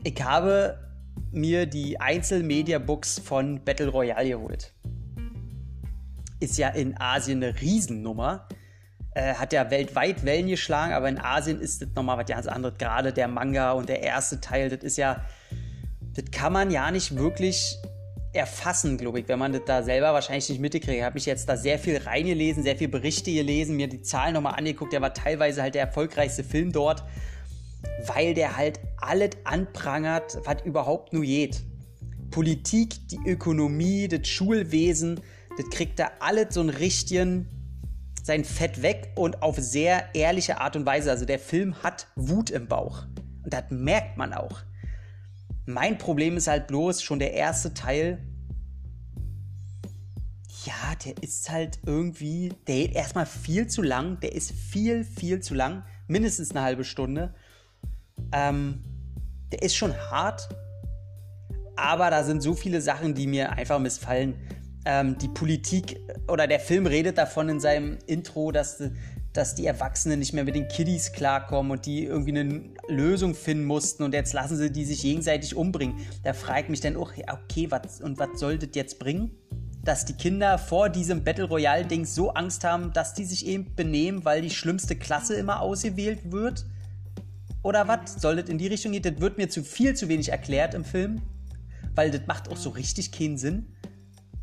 ich 0.03 0.21
habe 0.21 0.77
mir 1.31 1.65
die 1.65 1.99
Einzelmedia-Books 1.99 3.19
von 3.19 3.63
Battle 3.63 3.87
Royale 3.87 4.29
geholt. 4.29 4.73
Ist 6.39 6.57
ja 6.57 6.69
in 6.69 6.99
Asien 6.99 7.43
eine 7.43 7.59
Riesennummer. 7.59 8.47
Äh, 9.13 9.33
hat 9.35 9.53
ja 9.53 9.69
weltweit 9.69 10.25
Wellen 10.25 10.47
geschlagen, 10.47 10.93
aber 10.93 11.09
in 11.09 11.19
Asien 11.19 11.59
ist 11.59 11.81
das 11.81 11.89
nochmal 11.95 12.17
was 12.17 12.25
ganz 12.25 12.47
anderes. 12.47 12.77
Gerade 12.77 13.13
der 13.13 13.27
Manga 13.27 13.71
und 13.73 13.89
der 13.89 14.01
erste 14.01 14.39
Teil, 14.39 14.69
das 14.69 14.83
ist 14.83 14.97
ja, 14.97 15.23
das 16.13 16.25
kann 16.31 16.53
man 16.53 16.71
ja 16.71 16.91
nicht 16.91 17.15
wirklich 17.17 17.77
erfassen, 18.33 18.97
glaube 18.97 19.19
ich, 19.19 19.27
wenn 19.27 19.39
man 19.39 19.51
das 19.51 19.63
da 19.65 19.83
selber 19.83 20.13
wahrscheinlich 20.13 20.49
nicht 20.49 20.61
mitkriegt. 20.61 20.87
Ich 20.87 21.03
habe 21.03 21.15
mich 21.15 21.25
jetzt 21.25 21.49
da 21.49 21.57
sehr 21.57 21.77
viel 21.77 21.97
reingelesen, 21.97 22.63
sehr 22.63 22.77
viel 22.77 22.87
Berichte 22.87 23.31
gelesen, 23.31 23.75
mir 23.75 23.87
die 23.87 24.01
Zahlen 24.01 24.33
nochmal 24.33 24.55
angeguckt. 24.55 24.93
Der 24.93 25.01
war 25.01 25.13
teilweise 25.13 25.61
halt 25.61 25.75
der 25.75 25.83
erfolgreichste 25.83 26.43
Film 26.43 26.71
dort, 26.71 27.03
weil 28.07 28.33
der 28.33 28.55
halt 28.55 28.79
alles 28.97 29.31
anprangert, 29.43 30.39
was 30.45 30.63
überhaupt 30.63 31.11
nur 31.13 31.23
geht. 31.23 31.61
Politik, 32.29 33.07
die 33.09 33.19
Ökonomie, 33.25 34.07
das 34.07 34.27
Schulwesen, 34.27 35.19
das 35.57 35.69
kriegt 35.69 35.99
da 35.99 36.11
alles 36.19 36.53
so 36.53 36.61
einen 36.61 36.69
richtigen 36.69 37.49
sein 38.23 38.45
Fett 38.45 38.81
weg 38.81 39.11
und 39.15 39.41
auf 39.41 39.57
sehr 39.57 40.13
ehrliche 40.13 40.61
Art 40.61 40.75
und 40.75 40.85
Weise. 40.85 41.11
Also 41.11 41.25
der 41.25 41.39
Film 41.39 41.83
hat 41.83 42.07
Wut 42.15 42.49
im 42.49 42.67
Bauch. 42.67 43.03
Und 43.43 43.51
das 43.51 43.63
merkt 43.71 44.17
man 44.17 44.33
auch. 44.33 44.61
Mein 45.65 45.97
Problem 45.97 46.37
ist 46.37 46.47
halt 46.47 46.67
bloß 46.67 47.03
schon 47.03 47.19
der 47.19 47.33
erste 47.33 47.73
Teil. 47.73 48.19
Ja, 50.65 50.95
der 51.05 51.21
ist 51.23 51.49
halt 51.49 51.79
irgendwie, 51.85 52.53
der 52.67 52.75
geht 52.75 52.95
erstmal 52.95 53.25
viel 53.25 53.67
zu 53.67 53.81
lang. 53.81 54.19
Der 54.19 54.33
ist 54.33 54.51
viel, 54.51 55.03
viel 55.03 55.39
zu 55.39 55.53
lang. 55.53 55.83
Mindestens 56.07 56.51
eine 56.51 56.61
halbe 56.61 56.83
Stunde. 56.83 57.33
Ähm, 58.31 58.83
der 59.51 59.61
ist 59.61 59.75
schon 59.75 59.95
hart. 59.95 60.49
Aber 61.75 62.09
da 62.09 62.23
sind 62.23 62.41
so 62.41 62.53
viele 62.53 62.81
Sachen, 62.81 63.13
die 63.13 63.27
mir 63.27 63.51
einfach 63.53 63.79
missfallen. 63.79 64.35
Ähm, 64.85 65.17
die 65.17 65.29
Politik 65.29 65.99
oder 66.27 66.47
der 66.47 66.59
Film 66.59 66.85
redet 66.85 67.17
davon 67.17 67.49
in 67.49 67.59
seinem 67.59 67.97
Intro, 68.07 68.51
dass 68.51 68.81
dass 69.33 69.55
die 69.55 69.65
Erwachsenen 69.65 70.19
nicht 70.19 70.33
mehr 70.33 70.43
mit 70.43 70.55
den 70.55 70.67
Kiddies 70.67 71.13
klarkommen 71.13 71.71
und 71.71 71.85
die 71.85 72.03
irgendwie 72.03 72.37
eine 72.37 72.61
Lösung 72.89 73.33
finden 73.33 73.65
mussten 73.65 74.03
und 74.03 74.13
jetzt 74.13 74.33
lassen 74.33 74.57
sie 74.57 74.71
die 74.71 74.83
sich 74.83 75.01
gegenseitig 75.01 75.55
umbringen. 75.55 75.95
Da 76.23 76.33
frage 76.33 76.63
ich 76.63 76.69
mich 76.69 76.81
dann 76.81 76.97
auch, 76.97 77.11
okay, 77.31 77.71
was 77.71 78.01
und 78.01 78.19
was 78.19 78.39
soll 78.39 78.57
das 78.57 78.69
jetzt 78.73 78.99
bringen? 78.99 79.31
Dass 79.83 80.05
die 80.05 80.13
Kinder 80.13 80.57
vor 80.57 80.89
diesem 80.89 81.23
Battle 81.23 81.45
Royale-Ding 81.45 82.05
so 82.05 82.31
Angst 82.33 82.63
haben, 82.63 82.91
dass 82.93 83.13
die 83.13 83.25
sich 83.25 83.45
eben 83.47 83.73
benehmen, 83.75 84.25
weil 84.25 84.41
die 84.41 84.49
schlimmste 84.49 84.95
Klasse 84.95 85.35
immer 85.35 85.61
ausgewählt 85.61 86.31
wird? 86.31 86.65
Oder 87.63 87.87
was? 87.87 88.15
Soll 88.15 88.35
das 88.35 88.49
in 88.49 88.57
die 88.57 88.67
Richtung 88.67 88.91
gehen? 88.91 89.01
Das 89.01 89.19
wird 89.19 89.37
mir 89.37 89.49
zu 89.49 89.63
viel 89.63 89.95
zu 89.95 90.09
wenig 90.09 90.29
erklärt 90.29 90.73
im 90.73 90.83
Film, 90.83 91.21
weil 91.95 92.11
das 92.11 92.21
macht 92.27 92.49
auch 92.49 92.57
so 92.57 92.69
richtig 92.69 93.11
keinen 93.11 93.37
Sinn. 93.37 93.67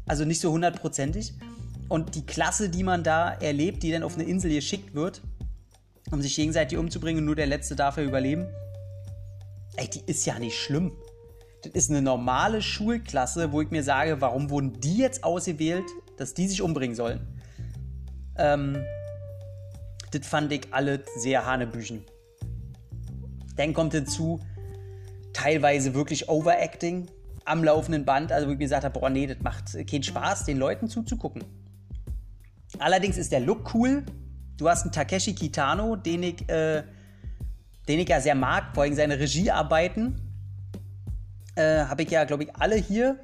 Also 0.06 0.24
nicht 0.24 0.40
so 0.40 0.50
hundertprozentig. 0.50 1.34
Und 1.88 2.14
die 2.14 2.26
Klasse, 2.26 2.68
die 2.68 2.82
man 2.82 3.02
da 3.02 3.32
erlebt, 3.32 3.82
die 3.82 3.90
dann 3.90 4.02
auf 4.02 4.14
eine 4.14 4.24
Insel 4.24 4.50
geschickt 4.50 4.94
wird, 4.94 5.22
um 6.10 6.22
sich 6.22 6.36
gegenseitig 6.36 6.78
umzubringen 6.78 7.20
und 7.20 7.26
nur 7.26 7.36
der 7.36 7.46
Letzte 7.46 7.76
darf 7.76 7.96
er 7.96 8.04
überleben, 8.04 8.46
ey, 9.76 9.88
die 9.88 10.02
ist 10.06 10.26
ja 10.26 10.38
nicht 10.38 10.56
schlimm. 10.56 10.92
Das 11.62 11.72
ist 11.72 11.90
eine 11.90 12.02
normale 12.02 12.62
Schulklasse, 12.62 13.52
wo 13.52 13.62
ich 13.62 13.70
mir 13.70 13.82
sage, 13.82 14.20
warum 14.20 14.50
wurden 14.50 14.80
die 14.80 14.98
jetzt 14.98 15.24
ausgewählt, 15.24 15.86
dass 16.16 16.34
die 16.34 16.46
sich 16.46 16.62
umbringen 16.62 16.94
sollen? 16.94 17.20
Ähm, 18.36 18.84
das 20.12 20.26
fand 20.26 20.52
ich 20.52 20.72
alle 20.72 21.02
sehr 21.16 21.44
hanebüchen. 21.44 22.04
Dann 23.56 23.74
kommt 23.74 23.92
hinzu, 23.92 24.40
teilweise 25.32 25.94
wirklich 25.94 26.28
Overacting 26.28 27.08
am 27.44 27.64
laufenden 27.64 28.04
Band, 28.04 28.30
also 28.30 28.46
wo 28.46 28.52
ich 28.52 28.58
mir 28.58 28.64
gesagt 28.64 28.84
habe, 28.84 28.98
boah, 28.98 29.10
nee, 29.10 29.26
das 29.26 29.38
macht 29.40 29.74
keinen 29.88 30.02
Spaß, 30.02 30.44
den 30.44 30.58
Leuten 30.58 30.88
zuzugucken. 30.88 31.44
Allerdings 32.78 33.16
ist 33.16 33.32
der 33.32 33.40
Look 33.40 33.74
cool. 33.74 34.04
Du 34.56 34.68
hast 34.68 34.82
einen 34.82 34.92
Takeshi 34.92 35.34
Kitano, 35.34 35.96
den 35.96 36.22
ich, 36.22 36.48
äh, 36.48 36.82
den 37.88 38.00
ich 38.00 38.08
ja 38.08 38.20
sehr 38.20 38.34
mag, 38.34 38.74
vor 38.74 38.82
allem 38.82 38.94
seine 38.94 39.18
Regiearbeiten. 39.18 40.20
Äh, 41.54 41.84
habe 41.84 42.02
ich 42.02 42.10
ja, 42.10 42.24
glaube 42.24 42.44
ich, 42.44 42.56
alle 42.56 42.76
hier. 42.76 43.18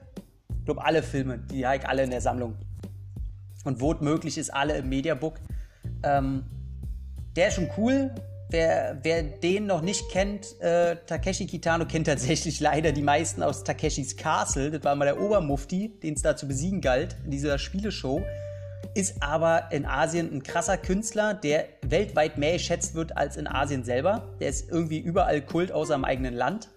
Ich 0.59 0.65
glaube, 0.65 0.85
alle 0.85 1.03
Filme, 1.03 1.39
die 1.39 1.67
habe 1.67 1.77
ich 1.77 1.87
alle 1.87 2.05
in 2.05 2.11
der 2.11 2.21
Sammlung. 2.21 2.57
Und 3.65 3.81
wo 3.81 3.95
möglich 3.95 4.39
ist, 4.39 4.51
alle 4.51 4.79
im 4.79 4.89
Mediabook. 4.89 5.41
Ähm, 6.03 6.45
der 7.37 7.49
ist 7.49 7.55
schon 7.55 7.69
cool. 7.77 8.15
Wer, 8.51 8.99
wer 9.03 9.23
den 9.23 9.67
noch 9.67 9.81
nicht 9.81 10.09
kennt, 10.11 10.61
äh, 10.61 10.97
Takeshi 11.07 11.47
Kitano 11.47 11.87
kennt 11.87 12.07
tatsächlich 12.07 12.61
leider 12.61 12.93
die 12.93 13.03
meisten 13.03 13.43
aus 13.43 13.65
Takeshis 13.65 14.17
Castle. 14.17 14.71
Das 14.71 14.85
war 14.85 14.95
mal 14.95 15.07
der 15.07 15.21
Obermufti, 15.21 15.99
den 16.01 16.15
es 16.15 16.23
da 16.23 16.37
zu 16.37 16.47
besiegen 16.47 16.81
galt 16.81 17.17
in 17.25 17.31
dieser 17.31 17.59
Spieleshow 17.59 18.23
ist 18.95 19.23
aber 19.23 19.73
in 19.73 19.87
Asien 19.87 20.33
ein 20.33 20.43
krasser 20.43 20.77
Künstler, 20.77 21.35
der 21.35 21.67
weltweit 21.83 22.39
mehr 22.39 22.55
geschätzt 22.55 22.95
wird 22.95 23.17
als 23.17 23.37
in 23.37 23.47
Asien 23.47 23.85
selber. 23.85 24.35
Der 24.41 24.49
ist 24.49 24.71
irgendwie 24.71 24.99
überall 24.99 25.41
Kult 25.41 25.73
außer 25.73 25.95
im 25.95 26.05
eigenen 26.05 26.35
Land. 26.35 26.69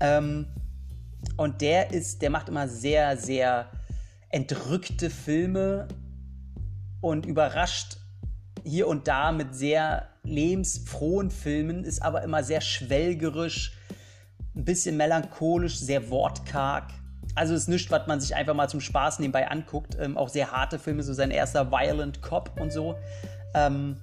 Ähm, 0.00 0.46
und 1.36 1.60
der 1.60 1.92
ist, 1.92 2.22
der 2.22 2.30
macht 2.30 2.48
immer 2.48 2.68
sehr, 2.68 3.16
sehr 3.16 3.70
entrückte 4.30 5.10
Filme 5.10 5.88
und 7.00 7.26
überrascht 7.26 7.98
hier 8.64 8.88
und 8.88 9.08
da 9.08 9.32
mit 9.32 9.54
sehr 9.54 10.08
lebensfrohen 10.22 11.30
Filmen, 11.30 11.84
ist 11.84 12.02
aber 12.02 12.22
immer 12.22 12.42
sehr 12.42 12.60
schwelgerisch, 12.60 13.76
ein 14.56 14.64
bisschen 14.64 14.96
melancholisch, 14.96 15.78
sehr 15.78 16.10
wortkarg. 16.10 16.90
Also 17.34 17.54
ist 17.54 17.68
nichts, 17.68 17.90
was 17.90 18.06
man 18.06 18.20
sich 18.20 18.34
einfach 18.34 18.54
mal 18.54 18.68
zum 18.68 18.80
Spaß 18.80 19.18
nebenbei 19.18 19.48
anguckt. 19.48 19.96
Ähm, 19.98 20.16
auch 20.16 20.28
sehr 20.28 20.52
harte 20.52 20.78
Filme, 20.78 21.02
so 21.02 21.12
sein 21.12 21.30
erster 21.30 21.70
Violent 21.70 22.22
Cop 22.22 22.60
und 22.60 22.72
so. 22.72 22.96
Ähm, 23.54 23.96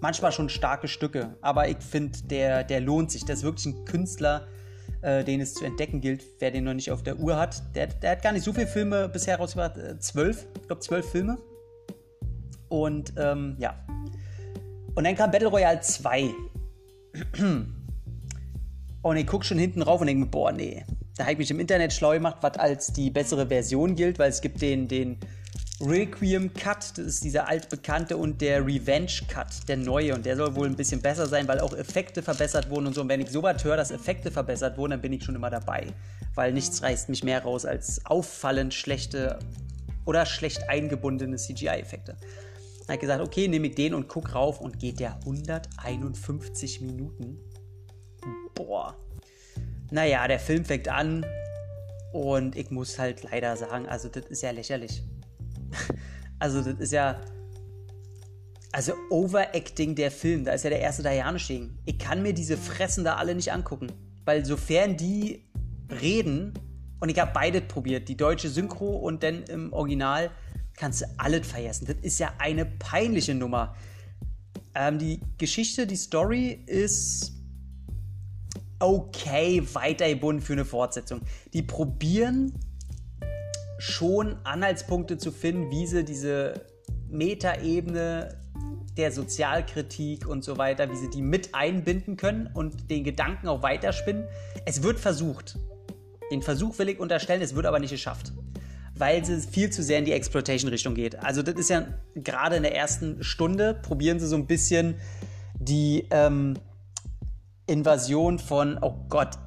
manchmal 0.00 0.32
schon 0.32 0.48
starke 0.48 0.88
Stücke, 0.88 1.36
aber 1.40 1.68
ich 1.68 1.78
finde, 1.78 2.18
der, 2.24 2.64
der 2.64 2.80
lohnt 2.80 3.10
sich. 3.10 3.24
Der 3.24 3.34
ist 3.34 3.44
wirklich 3.44 3.66
ein 3.66 3.84
Künstler, 3.84 4.48
äh, 5.02 5.22
den 5.22 5.40
es 5.40 5.54
zu 5.54 5.64
entdecken 5.64 6.00
gilt, 6.00 6.24
wer 6.40 6.50
den 6.50 6.64
noch 6.64 6.74
nicht 6.74 6.90
auf 6.90 7.02
der 7.02 7.18
Uhr 7.18 7.36
hat. 7.36 7.62
Der, 7.76 7.86
der 7.86 8.12
hat 8.12 8.22
gar 8.22 8.32
nicht 8.32 8.44
so 8.44 8.52
viele 8.52 8.66
Filme 8.66 9.08
bisher 9.08 9.36
rausgebracht. 9.36 9.76
Äh, 9.76 9.98
zwölf, 9.98 10.46
ich 10.60 10.66
glaube 10.66 10.80
zwölf 10.80 11.08
Filme. 11.10 11.38
Und 12.68 13.14
ähm, 13.16 13.56
ja. 13.58 13.76
Und 14.94 15.04
dann 15.04 15.14
kam 15.14 15.30
Battle 15.30 15.48
Royale 15.48 15.80
2. 15.80 16.30
Und 19.02 19.16
ich 19.16 19.26
gucke 19.28 19.44
schon 19.44 19.58
hinten 19.58 19.82
rauf 19.82 20.00
und 20.00 20.08
denke 20.08 20.24
mir, 20.24 20.30
boah, 20.30 20.50
nee, 20.50 20.84
da 21.16 21.24
habe 21.24 21.32
ich 21.32 21.38
mich 21.38 21.50
im 21.50 21.60
Internet 21.60 21.92
schlau 21.92 22.12
gemacht, 22.12 22.36
was 22.42 22.58
als 22.58 22.92
die 22.92 23.10
bessere 23.10 23.46
Version 23.46 23.94
gilt, 23.94 24.18
weil 24.18 24.28
es 24.28 24.40
gibt 24.40 24.60
den, 24.60 24.86
den 24.86 25.18
Requiem 25.80 26.52
Cut, 26.54 26.96
das 26.96 27.06
ist 27.06 27.24
dieser 27.24 27.48
altbekannte, 27.48 28.16
und 28.16 28.40
der 28.40 28.64
Revenge 28.64 29.12
Cut, 29.28 29.68
der 29.68 29.76
neue. 29.76 30.14
Und 30.14 30.24
der 30.24 30.36
soll 30.36 30.54
wohl 30.54 30.66
ein 30.66 30.76
bisschen 30.76 31.00
besser 31.00 31.26
sein, 31.26 31.48
weil 31.48 31.60
auch 31.60 31.74
Effekte 31.74 32.22
verbessert 32.22 32.70
wurden 32.70 32.86
und 32.86 32.94
so. 32.94 33.00
Und 33.02 33.08
wenn 33.08 33.20
ich 33.20 33.30
so 33.30 33.42
was 33.42 33.62
höre, 33.64 33.76
dass 33.76 33.90
Effekte 33.90 34.30
verbessert 34.30 34.76
wurden, 34.78 34.92
dann 34.92 35.00
bin 35.00 35.12
ich 35.12 35.24
schon 35.24 35.34
immer 35.34 35.50
dabei. 35.50 35.86
Weil 36.34 36.52
nichts 36.52 36.82
reißt 36.82 37.08
mich 37.08 37.24
mehr 37.24 37.42
raus 37.42 37.64
als 37.66 38.04
auffallend 38.04 38.72
schlechte 38.72 39.38
oder 40.04 40.24
schlecht 40.24 40.68
eingebundene 40.68 41.36
CGI-Effekte. 41.36 42.16
Da 42.80 42.84
habe 42.84 42.94
ich 42.94 43.00
gesagt, 43.00 43.22
okay, 43.22 43.48
nehme 43.48 43.66
ich 43.66 43.74
den 43.74 43.94
und 43.94 44.08
guck 44.08 44.34
rauf 44.34 44.60
und 44.60 44.78
geht 44.78 45.00
der 45.00 45.16
151 45.16 46.80
Minuten. 46.80 47.38
Boah, 48.54 48.96
naja, 49.90 50.26
der 50.26 50.38
Film 50.38 50.64
fängt 50.64 50.88
an 50.88 51.24
und 52.12 52.56
ich 52.56 52.70
muss 52.70 52.98
halt 52.98 53.22
leider 53.22 53.56
sagen, 53.56 53.86
also 53.86 54.08
das 54.08 54.26
ist 54.26 54.42
ja 54.42 54.50
lächerlich. 54.50 55.02
also 56.38 56.62
das 56.62 56.80
ist 56.80 56.92
ja... 56.92 57.20
Also 58.72 58.92
Overacting 59.10 59.94
der 59.94 60.10
Film, 60.10 60.44
da 60.44 60.52
ist 60.52 60.64
ja 60.64 60.70
der 60.70 60.80
erste 60.80 61.02
Diane-Ding. 61.02 61.78
Ich 61.86 61.98
kann 61.98 62.22
mir 62.22 62.34
diese 62.34 62.58
Fressen 62.58 63.04
da 63.04 63.14
alle 63.16 63.34
nicht 63.34 63.50
angucken. 63.50 63.90
Weil 64.26 64.44
sofern 64.44 64.96
die 64.98 65.48
reden, 66.02 66.52
und 67.00 67.08
ich 67.08 67.18
habe 67.18 67.30
beide 67.32 67.62
probiert, 67.62 68.08
die 68.08 68.16
deutsche 68.16 68.50
Synchro 68.50 68.96
und 68.96 69.22
dann 69.22 69.44
im 69.44 69.72
Original, 69.72 70.30
kannst 70.74 71.02
du 71.02 71.06
alles 71.16 71.46
vergessen. 71.46 71.86
Das 71.86 71.96
ist 72.02 72.18
ja 72.18 72.34
eine 72.38 72.66
peinliche 72.66 73.34
Nummer. 73.34 73.74
Ähm, 74.74 74.98
die 74.98 75.20
Geschichte, 75.38 75.86
die 75.86 75.96
Story 75.96 76.62
ist 76.66 77.35
okay 78.78 79.62
weitergebunden 79.72 80.44
für 80.44 80.52
eine 80.52 80.64
Fortsetzung. 80.64 81.20
Die 81.52 81.62
probieren 81.62 82.52
schon 83.78 84.36
Anhaltspunkte 84.44 85.18
zu 85.18 85.32
finden, 85.32 85.70
wie 85.70 85.86
sie 85.86 86.04
diese 86.04 86.66
Metaebene 87.08 88.38
der 88.96 89.12
Sozialkritik 89.12 90.26
und 90.26 90.42
so 90.42 90.56
weiter, 90.56 90.90
wie 90.90 90.96
sie 90.96 91.10
die 91.10 91.22
mit 91.22 91.54
einbinden 91.54 92.16
können 92.16 92.48
und 92.52 92.90
den 92.90 93.04
Gedanken 93.04 93.48
auch 93.48 93.62
weiterspinnen. 93.62 94.24
Es 94.64 94.82
wird 94.82 94.98
versucht. 94.98 95.58
Den 96.30 96.42
Versuch 96.42 96.78
will 96.78 96.88
ich 96.88 96.98
unterstellen, 96.98 97.42
es 97.42 97.54
wird 97.54 97.66
aber 97.66 97.78
nicht 97.78 97.90
geschafft. 97.90 98.32
Weil 98.94 99.20
es 99.20 99.46
viel 99.46 99.70
zu 99.70 99.82
sehr 99.82 99.98
in 99.98 100.06
die 100.06 100.12
Exploitation-Richtung 100.12 100.94
geht. 100.94 101.22
Also, 101.22 101.42
das 101.42 101.56
ist 101.56 101.68
ja 101.68 101.86
gerade 102.14 102.56
in 102.56 102.62
der 102.62 102.74
ersten 102.74 103.22
Stunde, 103.22 103.74
probieren 103.74 104.18
sie 104.18 104.26
so 104.26 104.36
ein 104.36 104.46
bisschen 104.46 104.94
die, 105.58 106.06
ähm, 106.10 106.54
Invasion 107.66 108.38
von, 108.38 108.78
oh 108.80 109.06
Gott, 109.08 109.38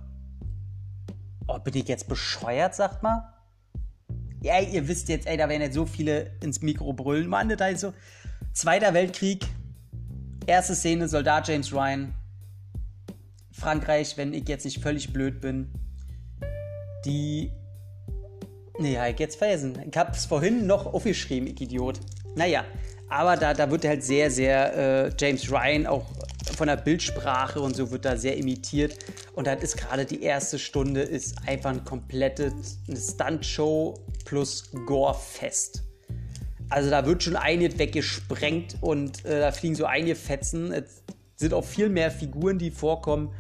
Oh, 1.52 1.58
bin 1.58 1.76
ich 1.76 1.88
jetzt 1.88 2.08
bescheuert, 2.08 2.76
sagt 2.76 3.02
mal? 3.02 3.34
Ja, 4.42 4.60
ihr 4.60 4.88
wisst 4.88 5.10
jetzt, 5.10 5.26
ey, 5.26 5.36
da 5.36 5.50
werden 5.50 5.64
jetzt 5.64 5.74
so 5.74 5.88
viele 5.88 6.32
ins 6.44 6.62
Mikro 6.62 6.94
brüllen. 6.94 7.28
Mann, 7.28 7.50
da 7.50 7.68
ist 7.70 7.82
so. 7.82 7.94
Zweiter 8.54 8.94
Weltkrieg, 8.94 9.48
erste 10.46 10.76
Szene, 10.76 11.08
Soldat 11.08 11.48
James 11.48 11.74
Ryan. 11.74 12.14
Frankreich, 13.52 14.16
wenn 14.16 14.34
ich 14.36 14.48
jetzt 14.48 14.64
nicht 14.64 14.80
völlig 14.80 15.12
blöd 15.12 15.42
bin. 15.42 15.72
Die. 17.04 17.52
Nee, 18.78 19.00
ich 19.10 19.20
jetzt 19.20 19.38
vergessen. 19.38 19.82
Ich 19.90 19.98
hab's 19.98 20.26
vorhin 20.26 20.68
noch 20.68 20.86
aufgeschrieben, 20.86 21.48
ich 21.48 21.60
Idiot. 21.60 22.00
Naja, 22.36 22.64
aber 23.10 23.38
da, 23.38 23.56
da 23.56 23.72
wird 23.72 23.86
halt 23.86 24.04
sehr, 24.04 24.30
sehr 24.30 24.78
äh, 25.08 25.12
James 25.20 25.52
Ryan 25.52 25.88
auch 25.88 26.06
von 26.54 26.68
der 26.68 26.78
Bildsprache 26.78 27.60
und 27.60 27.76
so 27.76 27.92
wird 27.92 28.06
da 28.06 28.18
sehr 28.18 28.38
imitiert. 28.38 28.98
Und 29.34 29.48
dann 29.48 29.60
ist 29.60 29.78
gerade 29.78 30.06
die 30.06 30.22
erste 30.22 30.60
Stunde 30.60 31.02
ist 31.02 31.38
einfach 31.48 31.72
ein 31.72 31.84
komplettes 31.84 32.80
Stunt-Show 32.88 33.96
plus 34.26 34.72
Gore-Fest. 34.86 35.84
Also 36.70 36.90
da 36.90 37.06
wird 37.06 37.24
schon 37.24 37.36
einiges 37.36 37.80
weggesprengt 37.80 38.78
und 38.82 39.26
äh, 39.26 39.40
da 39.40 39.52
fliegen 39.52 39.76
so 39.76 39.86
einige 39.86 40.16
Fetzen. 40.16 40.72
Es 40.72 41.04
sind 41.36 41.54
auch 41.54 41.66
viel 41.66 41.90
mehr 41.90 42.12
Figuren, 42.12 42.60
die 42.60 42.70
vorkommen. 42.70 43.34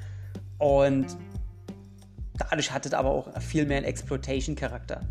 Und 0.57 1.05
dadurch 2.37 2.71
hat 2.71 2.85
es 2.85 2.93
aber 2.93 3.11
auch 3.11 3.41
viel 3.41 3.65
mehr 3.65 3.77
einen 3.77 3.85
Exploitation-Charakter. 3.85 5.01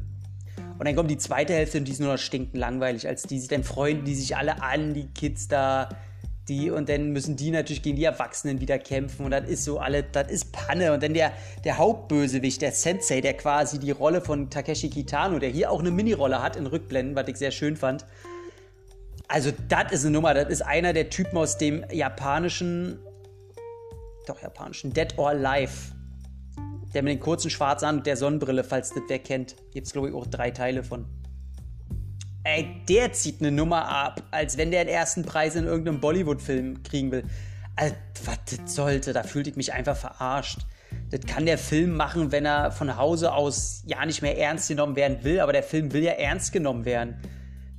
Und 0.79 0.87
dann 0.87 0.95
kommt 0.95 1.11
die 1.11 1.19
zweite 1.19 1.55
Hälfte 1.55 1.79
und 1.79 1.85
die 1.87 1.93
ist 1.93 2.01
nur 2.01 2.13
noch 2.13 2.19
stinkend 2.19 2.57
langweilig 2.57 3.09
als 3.09 3.23
die. 3.23 3.45
Dann 3.49 3.65
freuen 3.65 4.05
die 4.05 4.15
sich 4.15 4.37
alle 4.37 4.63
an, 4.63 4.95
die 4.95 5.07
Kids 5.09 5.49
da, 5.49 5.89
die, 6.49 6.71
und 6.71 6.89
dann 6.89 7.13
müssen 7.13 7.37
die 7.37 7.51
natürlich 7.51 7.83
gegen 7.83 7.97
die 7.97 8.05
Erwachsenen 8.05 8.61
wieder 8.61 8.79
kämpfen 8.79 9.25
und 9.25 9.31
das 9.31 9.49
ist 9.49 9.65
so 9.65 9.79
alle, 9.79 10.03
das 10.03 10.31
ist 10.31 10.53
Panne. 10.53 10.93
Und 10.93 11.03
dann 11.03 11.15
der, 11.15 11.33
der 11.65 11.79
Hauptbösewicht, 11.79 12.63
der 12.63 12.73
Sensei, 12.73 13.21
der 13.21 13.35
quasi 13.35 13.79
die 13.79 13.91
Rolle 13.91 14.21
von 14.21 14.51
Takeshi 14.51 14.91
Kitano, 14.91 15.39
der 15.39 15.51
hier 15.51 15.71
auch 15.71 15.81
eine 15.81 15.91
Minirolle 15.91 16.43
hat 16.43 16.57
in 16.57 16.67
Rückblenden, 16.67 17.15
was 17.15 17.29
ich 17.29 17.37
sehr 17.37 17.51
schön 17.51 17.77
fand. 17.77 18.07
Also, 19.29 19.53
das 19.69 19.93
ist 19.93 20.05
eine 20.05 20.13
Nummer, 20.13 20.33
das 20.35 20.49
ist 20.49 20.63
einer 20.63 20.93
der 20.93 21.11
Typen 21.11 21.37
aus 21.37 21.59
dem 21.59 21.85
japanischen, 21.93 22.99
doch 24.27 24.41
japanischen, 24.41 24.93
Dead 24.93 25.17
or 25.19 25.29
Alive 25.29 25.99
der 26.95 27.03
mit 27.03 27.13
den 27.13 27.21
kurzen 27.21 27.51
schwarzen 27.51 27.87
an 27.87 27.99
und 27.99 28.07
der 28.07 28.17
Sonnenbrille, 28.17 28.65
falls 28.65 28.91
das 28.91 29.03
wer 29.09 29.19
kennt. 29.19 29.57
Gibt 29.73 29.87
es, 29.87 29.93
glaube 29.93 30.09
ich, 30.09 30.15
auch 30.15 30.27
drei 30.27 30.51
Teile 30.51 30.83
von. 30.83 31.07
Ey, 32.51 32.67
der 32.89 33.13
zieht 33.13 33.41
eine 33.41 33.51
Nummer 33.51 33.87
ab, 33.89 34.23
als 34.31 34.57
wenn 34.57 34.71
der 34.71 34.85
den 34.87 34.95
ersten 34.95 35.23
Preis 35.23 35.55
in 35.55 35.67
irgendeinem 35.67 36.01
Bollywood-Film 36.01 36.83
kriegen 36.83 37.11
will. 37.13 37.25
Alter, 37.77 37.97
was 38.25 38.39
das 38.47 38.75
sollte, 38.75 39.13
da 39.13 39.23
fühlte 39.23 39.51
ich 39.51 39.57
mich 39.57 39.75
einfach 39.75 39.97
verarscht. 39.97 40.61
Das 41.11 41.21
kann 41.27 41.45
der 41.45 41.59
Film 41.59 41.95
machen, 41.95 42.33
wenn 42.33 42.47
er 42.47 42.73
von 42.73 42.97
Hause 42.97 43.35
aus 43.35 43.83
ja 43.87 44.05
nicht 44.07 44.23
mehr 44.23 44.39
ernst 44.39 44.69
genommen 44.69 44.97
werden 44.97 45.19
will, 45.25 45.41
aber 45.41 45.53
der 45.53 45.63
Film 45.63 45.93
will 45.93 46.03
ja 46.03 46.13
ernst 46.13 46.53
genommen 46.53 46.87
werden 46.87 47.19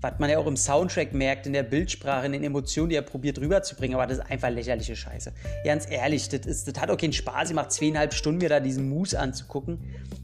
was 0.02 0.14
man 0.20 0.30
ja 0.30 0.38
auch 0.38 0.48
im 0.48 0.56
Soundtrack 0.56 1.14
merkt, 1.14 1.46
in 1.46 1.54
der 1.54 1.64
Bildsprache, 1.64 2.26
in 2.26 2.32
den 2.32 2.44
Emotionen, 2.44 2.90
die 2.90 2.96
er 2.96 3.02
probiert 3.02 3.40
rüberzubringen, 3.40 3.96
aber 3.96 4.08
das 4.08 4.20
ist 4.20 4.32
einfach 4.32 4.50
lächerliche 4.50 4.96
Scheiße. 4.96 5.34
Ganz 5.66 5.90
ehrlich, 5.90 6.30
das, 6.30 6.46
ist, 6.46 6.68
das 6.68 6.82
hat 6.82 6.90
auch 6.90 6.98
keinen 6.98 7.14
Spaß 7.14 7.50
gemacht, 7.50 7.72
zweieinhalb 7.72 8.14
Stunden 8.14 8.40
mir 8.40 8.50
da 8.50 8.60
diesen 8.60 8.88
Moose 8.90 9.20
anzugucken, 9.20 9.80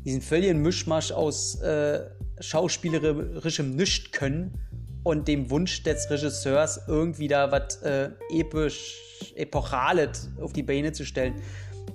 diesen 0.05 0.21
völligen 0.21 0.61
Mischmasch 0.61 1.11
aus 1.11 1.55
äh, 1.61 2.05
schauspielerischem 2.39 3.75
Nichtkönnen 3.75 4.57
und 5.03 5.27
dem 5.27 5.51
Wunsch 5.51 5.83
des 5.83 6.09
Regisseurs, 6.09 6.79
irgendwie 6.87 7.27
da 7.27 7.51
was 7.51 7.81
äh, 7.83 8.09
episch, 8.31 8.97
epochales 9.35 10.31
auf 10.41 10.53
die 10.53 10.63
Beine 10.63 10.93
zu 10.93 11.05
stellen. 11.05 11.35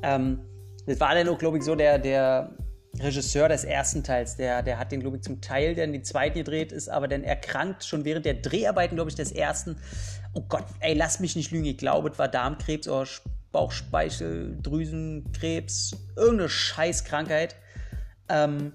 Ähm, 0.02 0.38
das 0.86 1.00
war 1.00 1.14
dann 1.14 1.28
auch, 1.28 1.38
glaube 1.38 1.58
ich, 1.58 1.64
so 1.64 1.74
der, 1.74 1.98
der 1.98 2.54
Regisseur 2.98 3.48
des 3.48 3.64
ersten 3.64 4.04
Teils, 4.04 4.36
der, 4.36 4.62
der 4.62 4.78
hat 4.78 4.92
den, 4.92 5.00
glaube 5.00 5.16
ich, 5.16 5.22
zum 5.22 5.40
Teil, 5.40 5.74
der 5.74 5.84
in 5.84 5.92
die 5.92 6.02
zweiten 6.02 6.38
gedreht 6.38 6.70
ist, 6.72 6.88
aber 6.88 7.08
dann 7.08 7.24
erkrankt 7.24 7.84
schon 7.84 8.04
während 8.04 8.26
der 8.26 8.34
Dreharbeiten, 8.34 8.94
glaube 8.96 9.10
ich, 9.10 9.16
des 9.16 9.32
ersten. 9.32 9.78
Oh 10.34 10.42
Gott, 10.48 10.66
ey, 10.80 10.94
lass 10.94 11.18
mich 11.20 11.36
nicht 11.36 11.50
lügen, 11.50 11.64
ich 11.64 11.78
glaube, 11.78 12.10
es 12.10 12.18
war 12.18 12.28
Darmkrebs 12.28 12.86
oder 12.88 13.08
Bauchspeicheldrüsenkrebs, 13.52 15.96
irgendeine 16.16 16.48
Scheißkrankheit. 16.48 17.56
Ähm, 18.28 18.72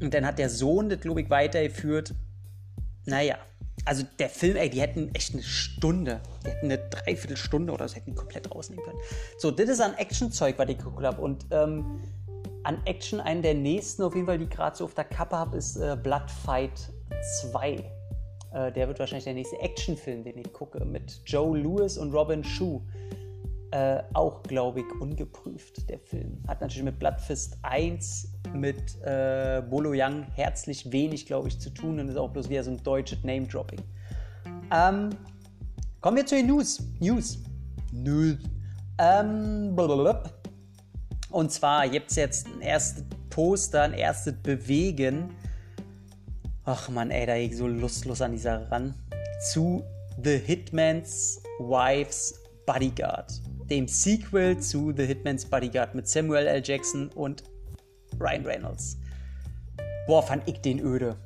und 0.00 0.14
dann 0.14 0.26
hat 0.26 0.38
der 0.38 0.48
Sohn 0.48 0.88
das, 0.88 1.00
glaube 1.00 1.22
ich, 1.22 1.30
weitergeführt. 1.30 2.14
Naja, 3.04 3.36
also 3.84 4.04
der 4.18 4.28
Film, 4.28 4.56
ey, 4.56 4.70
die 4.70 4.80
hätten 4.80 5.14
echt 5.14 5.32
eine 5.32 5.42
Stunde, 5.42 6.20
die 6.44 6.50
hätten 6.50 6.66
eine 6.66 6.78
Dreiviertelstunde 6.78 7.72
oder 7.72 7.88
so, 7.88 7.96
hätten 7.96 8.14
komplett 8.14 8.50
rausnehmen 8.50 8.84
können. 8.84 8.98
So, 9.38 9.50
das 9.50 9.68
ist 9.68 9.80
ein 9.80 9.94
Actionzeug, 9.94 10.58
was 10.58 10.68
ich 10.68 10.78
geguckt 10.78 11.02
habe. 11.04 11.20
Und 11.20 11.46
ähm, 11.50 12.00
an 12.64 12.80
Action, 12.84 13.20
einen 13.20 13.42
der 13.42 13.54
nächsten, 13.54 14.02
auf 14.02 14.14
jeden 14.14 14.26
Fall, 14.26 14.38
die 14.38 14.44
ich 14.44 14.50
gerade 14.50 14.76
so 14.76 14.84
auf 14.84 14.94
der 14.94 15.04
Kappe 15.04 15.36
habe, 15.36 15.56
ist 15.56 15.76
äh, 15.76 15.96
Blood 16.00 16.30
Fight 16.30 16.90
2. 17.50 17.84
Äh, 18.52 18.72
der 18.72 18.88
wird 18.88 18.98
wahrscheinlich 18.98 19.24
der 19.24 19.34
nächste 19.34 19.58
Actionfilm, 19.60 20.22
den 20.22 20.38
ich 20.38 20.52
gucke, 20.52 20.84
mit 20.84 21.20
Joe 21.26 21.58
Lewis 21.58 21.98
und 21.98 22.12
Robin 22.12 22.44
Shue. 22.44 22.82
Äh, 23.72 24.02
auch, 24.12 24.42
glaube 24.42 24.80
ich, 24.80 25.00
ungeprüft, 25.00 25.88
der 25.88 25.98
Film. 25.98 26.42
Hat 26.46 26.60
natürlich 26.60 26.82
mit 26.82 26.98
Bloodfist 26.98 27.56
1, 27.62 28.28
mit 28.52 29.00
äh, 29.02 29.62
Bolo 29.70 29.92
Young 29.94 30.24
herzlich 30.34 30.92
wenig, 30.92 31.24
glaube 31.24 31.48
ich, 31.48 31.58
zu 31.58 31.70
tun 31.70 31.98
und 31.98 32.06
ist 32.10 32.18
auch 32.18 32.28
bloß 32.28 32.50
wieder 32.50 32.62
so 32.62 32.70
ein 32.70 32.82
deutsches 32.82 33.24
Name-Dropping. 33.24 33.80
Ähm, 34.70 35.08
kommen 36.02 36.18
wir 36.18 36.26
zu 36.26 36.34
den 36.34 36.48
News. 36.48 36.82
News. 37.00 37.38
News. 37.92 38.36
Ähm, 38.98 39.74
blablabla. 39.74 40.22
Und 41.30 41.50
zwar 41.50 41.88
gibt 41.88 42.10
es 42.10 42.16
jetzt 42.16 42.46
ein 42.48 42.60
erstes 42.60 43.04
Poster, 43.30 43.84
ein 43.84 43.94
erstes 43.94 44.34
Bewegen. 44.34 45.30
Ach 46.66 46.90
man, 46.90 47.10
ey, 47.10 47.24
da 47.24 47.36
ich 47.36 47.56
so 47.56 47.66
lustlos 47.66 48.20
an 48.20 48.32
dieser 48.32 48.70
ran. 48.70 48.94
Zu 49.50 49.82
The 50.22 50.36
Hitman's 50.36 51.42
Wife's 51.58 52.38
Bodyguard. 52.66 53.40
Dem 53.70 53.88
Sequel 53.88 54.58
zu 54.58 54.92
The 54.96 55.04
Hitman's 55.04 55.44
Bodyguard 55.44 55.94
mit 55.94 56.08
Samuel 56.08 56.46
L. 56.46 56.62
Jackson 56.64 57.08
und 57.14 57.44
Ryan 58.20 58.44
Reynolds. 58.44 58.98
Boah, 60.06 60.22
fand 60.22 60.48
ich 60.48 60.60
den 60.60 60.80
öde. 60.80 61.16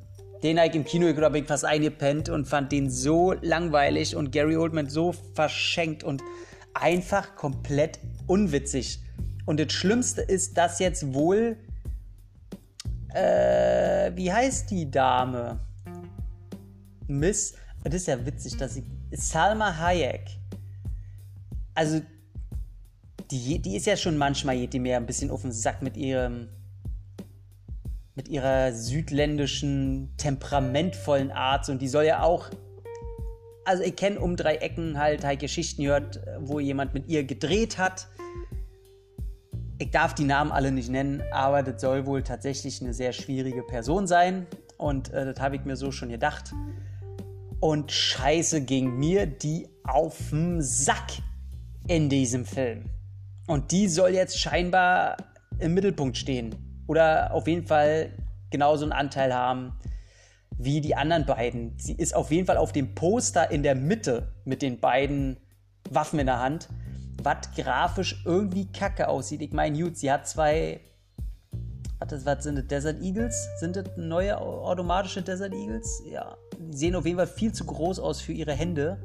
Den 0.43 0.59
habe 0.59 0.69
ich 0.69 0.75
im 0.75 0.85
Kino 0.85 1.13
glaube 1.15 1.39
ich 1.39 1.47
fast 1.47 1.65
eingepennt 1.65 2.29
und 2.29 2.47
fand 2.47 2.71
den 2.71 2.91
so 2.91 3.33
langweilig 3.33 4.15
und 4.15 4.33
Gary 4.33 4.57
Oldman 4.57 4.89
so 4.89 5.13
verschenkt 5.35 6.05
und 6.05 6.23
einfach 6.75 7.37
komplett 7.37 7.99
unwitzig. 8.27 9.01
Und 9.47 9.61
das 9.61 9.73
Schlimmste 9.73 10.23
ist, 10.23 10.59
dass 10.59 10.79
jetzt 10.79 11.15
wohl. 11.15 11.57
Äh, 13.15 14.13
wie 14.15 14.31
heißt 14.31 14.71
die 14.71 14.91
Dame? 14.91 15.61
Miss. 17.07 17.55
Das 17.85 17.95
ist 17.95 18.09
ja 18.09 18.27
witzig, 18.27 18.57
dass 18.57 18.75
sie. 18.75 18.85
Salma 19.13 19.79
Hayek. 19.79 20.29
Also, 21.75 22.03
die, 23.31 23.61
die 23.61 23.77
ist 23.77 23.87
ja 23.87 23.97
schon 23.97 24.17
manchmal, 24.17 24.57
geht 24.57 24.73
die 24.73 24.79
mir 24.79 24.97
ein 24.97 25.07
bisschen 25.07 25.31
auf 25.31 25.43
den 25.43 25.53
Sack 25.53 25.83
mit 25.83 25.97
ihrem. 25.97 26.49
mit 28.15 28.29
ihrer 28.29 28.73
südländischen, 28.73 30.15
temperamentvollen 30.17 31.31
Art. 31.31 31.69
Und 31.69 31.83
die 31.83 31.89
soll 31.89 32.05
ja 32.05 32.23
auch 32.23 32.51
also 33.65 33.83
ich 33.83 33.97
kenne 33.97 34.21
um 34.21 34.37
drei 34.37 34.57
Ecken 34.57 34.97
halt, 34.97 35.25
halt 35.25 35.41
Geschichten 35.41 35.83
gehört, 35.83 36.21
wo 36.39 36.61
jemand 36.61 36.95
mit 36.95 37.09
ihr 37.09 37.25
gedreht 37.25 37.79
hat 37.79 38.07
ich 39.79 39.91
darf 39.91 40.15
die 40.15 40.25
Namen 40.25 40.53
alle 40.53 40.73
nicht 40.73 40.89
nennen, 40.89 41.23
aber 41.33 41.63
das 41.63 41.81
soll 41.81 42.07
wohl 42.07 42.23
tatsächlich 42.23 42.81
eine 42.81 42.95
sehr 42.95 43.13
schwierige 43.13 43.63
Person 43.63 44.07
sein. 44.07 44.47
Und 44.79 45.13
äh, 45.13 45.25
das 45.25 45.41
habe 45.41 45.57
ich 45.57 45.65
mir 45.65 45.77
so 45.77 45.91
schon 45.91 46.09
gedacht. 46.09 46.53
Und 47.61 47.91
scheiße 47.91 48.63
ging 48.63 48.99
mir 48.99 49.27
die 49.27 49.69
auf 49.85 50.17
den 50.31 50.63
Sack 50.63 51.13
in 51.89 52.09
diesem 52.09 52.45
Film. 52.45 52.87
Und 53.47 53.71
die 53.73 53.89
soll 53.89 54.11
jetzt 54.11 54.39
scheinbar 54.39 55.17
im 55.59 55.75
Mittelpunkt 55.75 56.17
stehen. 56.17 56.55
Oder 56.87 57.33
auf 57.33 57.47
jeden 57.47 57.67
Fall 57.67 58.11
genauso 58.51 58.85
einen 58.85 58.93
Anteil 58.93 59.35
haben 59.35 59.73
wie 60.59 60.81
die 60.81 60.95
anderen 60.95 61.27
beiden. 61.27 61.79
Sie 61.79 61.95
ist 61.95 62.15
auf 62.15 62.31
jeden 62.31 62.47
Fall 62.47 62.57
auf 62.57 62.73
dem 62.73 62.95
Poster 62.95 63.51
in 63.51 63.63
der 63.63 63.75
Mitte 63.75 64.33
mit 64.45 64.63
den 64.63 64.81
beiden 64.81 65.37
Waffen 65.91 66.19
in 66.19 66.27
der 66.27 66.41
Hand 66.41 66.69
was 67.23 67.51
grafisch 67.57 68.23
irgendwie 68.25 68.67
kacke 68.67 69.09
aussieht. 69.09 69.43
Ich 69.43 69.53
meine, 69.53 69.79
gut, 69.79 69.97
sie 69.97 70.11
hat 70.11 70.27
zwei. 70.27 70.81
Was, 71.99 72.25
was 72.27 72.45
sind 72.45 72.57
das? 72.57 72.67
Desert 72.67 73.03
Eagles? 73.03 73.49
Sind 73.59 73.77
das 73.77 73.85
neue 73.97 74.39
automatische 74.39 75.23
Desert 75.23 75.53
Eagles? 75.55 76.03
Ja. 76.11 76.37
Die 76.59 76.77
sehen 76.77 76.95
auf 76.95 77.07
jeden 77.07 77.17
Fall 77.17 77.27
viel 77.27 77.53
zu 77.53 77.65
groß 77.65 77.99
aus 78.01 78.21
für 78.21 78.33
ihre 78.33 78.53
Hände. 78.53 78.99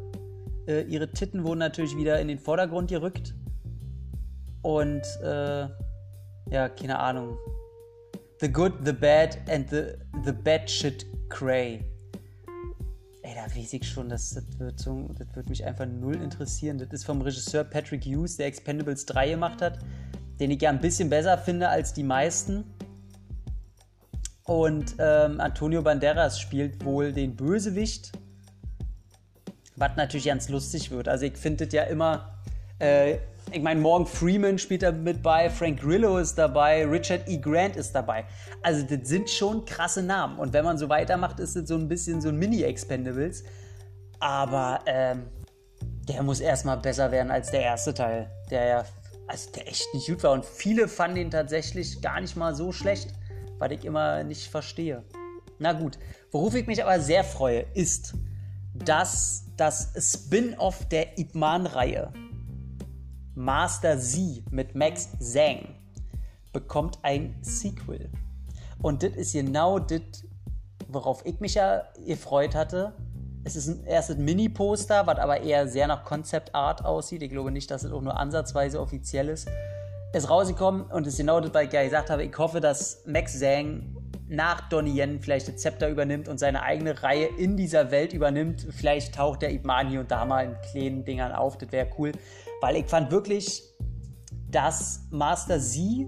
Äh, 0.67 0.81
ihre 0.83 1.09
Titten 1.09 1.43
wurden 1.43 1.59
natürlich 1.59 1.95
wieder 1.97 2.19
in 2.19 2.27
den 2.27 2.37
Vordergrund 2.37 2.89
gerückt. 2.89 3.33
Und, 4.61 5.03
äh, 5.23 5.67
ja, 6.49 6.69
keine 6.69 6.99
Ahnung. 6.99 7.37
The 8.39 8.51
Good, 8.51 8.73
The 8.83 8.93
Bad 8.93 9.37
and 9.49 9.69
The, 9.69 9.93
the 10.25 10.31
Bad 10.31 10.69
Shit 10.69 11.05
Cray. 11.29 11.85
Ey, 13.23 13.35
da 13.35 13.55
weiß 13.55 13.73
ich 13.73 13.87
schon, 13.87 14.09
das, 14.09 14.31
das, 14.31 14.59
wird 14.59 14.79
so, 14.79 15.09
das 15.17 15.27
wird 15.35 15.47
mich 15.47 15.63
einfach 15.63 15.85
null 15.85 16.15
interessieren. 16.15 16.77
Das 16.77 16.89
ist 16.91 17.05
vom 17.05 17.21
Regisseur 17.21 17.63
Patrick 17.63 18.03
Hughes, 18.03 18.37
der 18.37 18.47
Expendables 18.47 19.05
3 19.05 19.29
gemacht 19.29 19.61
hat, 19.61 19.79
den 20.39 20.51
ich 20.51 20.61
ja 20.61 20.69
ein 20.69 20.81
bisschen 20.81 21.09
besser 21.09 21.37
finde 21.37 21.69
als 21.69 21.93
die 21.93 22.03
meisten. 22.03 22.65
Und 24.43 24.95
ähm, 24.97 25.39
Antonio 25.39 25.81
Banderas 25.81 26.39
spielt 26.39 26.83
wohl 26.83 27.13
den 27.13 27.35
Bösewicht, 27.35 28.11
was 29.75 29.95
natürlich 29.95 30.25
ganz 30.25 30.49
lustig 30.49 30.89
wird. 30.91 31.07
Also 31.07 31.25
ich 31.25 31.37
finde 31.37 31.65
das 31.65 31.73
ja 31.73 31.83
immer, 31.83 32.39
äh, 32.79 33.19
ich 33.51 33.61
meine, 33.61 33.79
Morgan 33.79 34.07
Freeman 34.07 34.57
spielt 34.57 34.83
da 34.83 34.91
mit 34.91 35.21
bei, 35.21 35.49
Frank 35.49 35.79
Grillo 35.79 36.17
ist 36.17 36.35
dabei, 36.35 36.85
Richard 36.85 37.27
E. 37.27 37.37
Grant 37.37 37.75
ist 37.75 37.93
dabei. 37.93 38.25
Also 38.61 38.85
das 38.85 39.07
sind 39.07 39.29
schon 39.29 39.65
krasse 39.65 40.01
Namen. 40.01 40.37
Und 40.39 40.53
wenn 40.53 40.65
man 40.65 40.77
so 40.77 40.89
weitermacht, 40.89 41.39
ist 41.39 41.55
das 41.55 41.67
so 41.67 41.75
ein 41.75 41.87
bisschen 41.87 42.21
so 42.21 42.29
ein 42.29 42.37
Mini-Expendables. 42.37 43.43
Aber 44.19 44.79
ähm, 44.85 45.27
der 46.07 46.23
muss 46.23 46.39
erstmal 46.39 46.77
besser 46.77 47.11
werden 47.11 47.31
als 47.31 47.51
der 47.51 47.61
erste 47.61 47.93
Teil, 47.93 48.29
der 48.49 48.65
ja, 48.65 48.85
also 49.27 49.51
der 49.51 49.67
echt 49.67 49.93
nicht 49.93 50.07
gut 50.07 50.23
war. 50.23 50.31
Und 50.31 50.45
viele 50.45 50.87
fanden 50.87 51.17
ihn 51.17 51.31
tatsächlich 51.31 52.01
gar 52.01 52.19
nicht 52.21 52.35
mal 52.35 52.53
so 52.55 52.71
schlecht 52.71 53.13
was 53.61 53.71
ich 53.71 53.85
immer 53.85 54.23
nicht 54.23 54.47
verstehe. 54.47 55.03
Na 55.59 55.73
gut, 55.73 55.99
worauf 56.31 56.55
ich 56.55 56.65
mich 56.65 56.83
aber 56.83 56.99
sehr 56.99 57.23
freue, 57.23 57.67
ist, 57.75 58.15
dass 58.73 59.45
das 59.55 59.93
Spin-off 59.95 60.89
der 60.89 61.19
Ip 61.19 61.35
Man-Reihe 61.35 62.11
Master 63.43 63.97
Z 63.99 64.43
mit 64.51 64.75
Max 64.75 65.09
Zhang 65.19 65.75
bekommt 66.53 66.99
ein 67.01 67.35
Sequel. 67.41 68.09
Und 68.81 69.03
das 69.03 69.13
ist 69.13 69.33
genau 69.33 69.79
das, 69.79 70.01
worauf 70.87 71.25
ich 71.25 71.39
mich 71.39 71.55
ja 71.55 71.83
gefreut 72.05 72.53
hatte. 72.53 72.93
Es 73.43 73.55
ist 73.55 73.67
ein 73.67 73.83
erstes 73.85 74.17
Mini-Poster, 74.17 75.07
was 75.07 75.17
aber 75.17 75.41
eher 75.41 75.67
sehr 75.67 75.87
nach 75.87 76.03
Concept 76.03 76.53
Art 76.53 76.85
aussieht. 76.85 77.23
Ich 77.23 77.31
glaube 77.31 77.51
nicht, 77.51 77.71
dass 77.71 77.83
es 77.83 77.91
auch 77.91 78.01
nur 78.01 78.17
ansatzweise 78.17 78.79
offiziell 78.79 79.29
ist 79.29 79.49
ist 80.13 80.29
rausgekommen 80.29 80.83
und 80.83 81.07
ist 81.07 81.17
genau 81.17 81.39
das, 81.39 81.53
was 81.53 81.63
ich 81.63 81.69
gesagt 81.69 82.09
habe. 82.09 82.23
Ich 82.23 82.37
hoffe, 82.37 82.59
dass 82.59 83.03
Max 83.05 83.39
Zhang 83.39 83.95
nach 84.31 84.69
Donnie 84.69 84.97
Yen 84.97 85.19
vielleicht 85.19 85.49
das 85.49 85.57
Zepter 85.57 85.89
übernimmt 85.89 86.29
und 86.29 86.39
seine 86.39 86.63
eigene 86.63 87.03
Reihe 87.03 87.27
in 87.37 87.57
dieser 87.57 87.91
Welt 87.91 88.13
übernimmt. 88.13 88.65
Vielleicht 88.71 89.15
taucht 89.15 89.41
der 89.41 89.51
Ip 89.53 89.65
Man 89.65 89.89
hier 89.89 89.99
und 89.99 90.09
da 90.09 90.23
mal 90.23 90.45
in 90.45 90.55
kleinen 90.71 91.03
Dingern 91.03 91.33
auf. 91.33 91.57
Das 91.57 91.69
wäre 91.73 91.89
cool. 91.97 92.13
Weil 92.61 92.77
ich 92.77 92.85
fand 92.85 93.11
wirklich, 93.11 93.61
dass 94.49 95.05
Master 95.11 95.59
Z, 95.59 96.07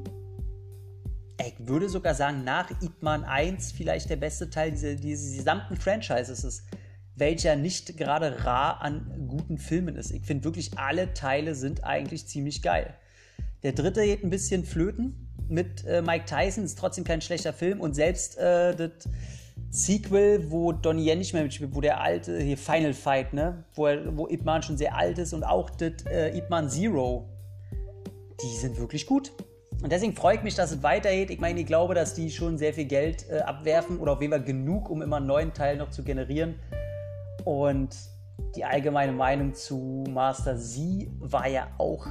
ich 1.45 1.55
würde 1.67 1.89
sogar 1.89 2.15
sagen, 2.15 2.45
nach 2.45 2.71
Ip 2.81 3.01
Man 3.01 3.25
1 3.25 3.73
vielleicht 3.73 4.09
der 4.09 4.15
beste 4.15 4.49
Teil 4.49 4.71
dieser, 4.71 4.95
dieses 4.95 5.35
gesamten 5.35 5.75
Franchises 5.75 6.45
ist. 6.45 6.63
Welcher 7.15 7.57
nicht 7.57 7.97
gerade 7.97 8.45
rar 8.45 8.81
an 8.81 9.27
guten 9.27 9.57
Filmen 9.57 9.97
ist. 9.97 10.11
Ich 10.11 10.25
finde 10.25 10.45
wirklich, 10.45 10.79
alle 10.79 11.13
Teile 11.13 11.55
sind 11.55 11.83
eigentlich 11.83 12.25
ziemlich 12.27 12.61
geil. 12.61 12.95
Der 13.63 13.73
dritte 13.73 14.05
geht 14.05 14.23
ein 14.23 14.29
bisschen 14.29 14.63
flöten 14.63 15.32
mit 15.53 15.85
äh, 15.85 16.01
Mike 16.01 16.25
Tyson, 16.25 16.63
ist 16.63 16.77
trotzdem 16.77 17.03
kein 17.03 17.21
schlechter 17.21 17.53
Film 17.53 17.79
und 17.79 17.93
selbst 17.93 18.37
äh, 18.37 18.75
das 18.75 18.91
Sequel, 19.69 20.51
wo 20.51 20.71
Donnie 20.71 21.09
Yen 21.09 21.19
nicht 21.19 21.33
mehr 21.33 21.43
mitspielt, 21.43 21.73
wo 21.73 21.81
der 21.81 22.01
alte, 22.01 22.39
hier 22.39 22.57
Final 22.57 22.93
Fight, 22.93 23.33
ne, 23.33 23.63
wo, 23.75 23.87
er, 23.87 24.17
wo 24.17 24.27
Ip 24.27 24.43
Man 24.43 24.61
schon 24.63 24.77
sehr 24.77 24.95
alt 24.95 25.17
ist 25.17 25.33
und 25.33 25.43
auch 25.43 25.69
das 25.69 25.93
äh, 26.09 26.37
Ip 26.37 26.49
Man 26.49 26.69
Zero, 26.69 27.29
die 28.41 28.55
sind 28.57 28.77
wirklich 28.77 29.05
gut. 29.05 29.31
Und 29.81 29.91
deswegen 29.91 30.15
freue 30.15 30.37
ich 30.37 30.43
mich, 30.43 30.55
dass 30.55 30.71
es 30.71 30.81
weitergeht. 30.81 31.29
Ich 31.29 31.39
meine, 31.39 31.59
ich 31.59 31.65
glaube, 31.65 31.93
dass 31.93 32.13
die 32.13 32.31
schon 32.31 32.57
sehr 32.57 32.73
viel 32.73 32.85
Geld 32.85 33.25
äh, 33.29 33.39
abwerfen 33.39 33.99
oder 33.99 34.13
auf 34.13 34.21
jeden 34.21 34.31
Fall 34.31 34.43
genug, 34.43 34.89
um 34.89 35.01
immer 35.01 35.17
einen 35.17 35.27
neuen 35.27 35.53
Teil 35.53 35.77
noch 35.77 35.89
zu 35.89 36.03
generieren. 36.03 36.55
Und 37.43 37.95
die 38.55 38.63
allgemeine 38.63 39.11
Meinung 39.11 39.53
zu 39.53 40.05
Master 40.09 40.57
Z 40.57 41.07
war 41.19 41.47
ja 41.47 41.67
auch 41.77 42.07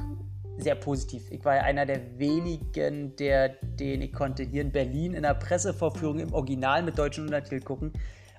sehr 0.63 0.75
positiv. 0.75 1.31
Ich 1.31 1.45
war 1.45 1.57
ja 1.57 1.63
einer 1.63 1.87
der 1.87 2.19
wenigen, 2.19 3.17
der, 3.17 3.49
den 3.49 4.03
ich 4.03 4.13
konnte 4.13 4.43
hier 4.45 4.63
in 4.63 4.73
Berlin 4.73 5.15
in 5.15 5.23
der 5.23 5.35
Pressevorführung 5.35 6.19
im 6.19 6.33
Original 6.33 6.83
mit 6.83 6.99
deutschen 6.99 7.25
Untertitel 7.25 7.61
gucken. 7.61 7.93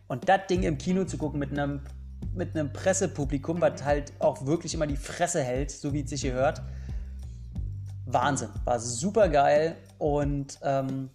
Und 0.07 0.27
das 0.29 0.47
Ding 0.49 0.63
im 0.63 0.77
Kino 0.77 1.05
zu 1.05 1.17
gucken 1.17 1.39
mit 1.39 1.51
einem, 1.51 1.81
mit 2.33 2.55
einem 2.55 2.71
Pressepublikum, 2.71 3.61
was 3.61 3.83
halt 3.83 4.13
auch 4.19 4.45
wirklich 4.45 4.73
immer 4.73 4.87
die 4.87 4.97
Fresse 4.97 5.41
hält, 5.41 5.71
so 5.71 5.93
wie 5.93 6.01
es 6.01 6.09
sich 6.09 6.21
hier 6.21 6.33
hört. 6.33 6.61
Wahnsinn. 8.05 8.49
War 8.65 8.79
super 8.79 9.29
geil. 9.29 9.75
Und 9.97 10.59
ähm, 10.63 11.09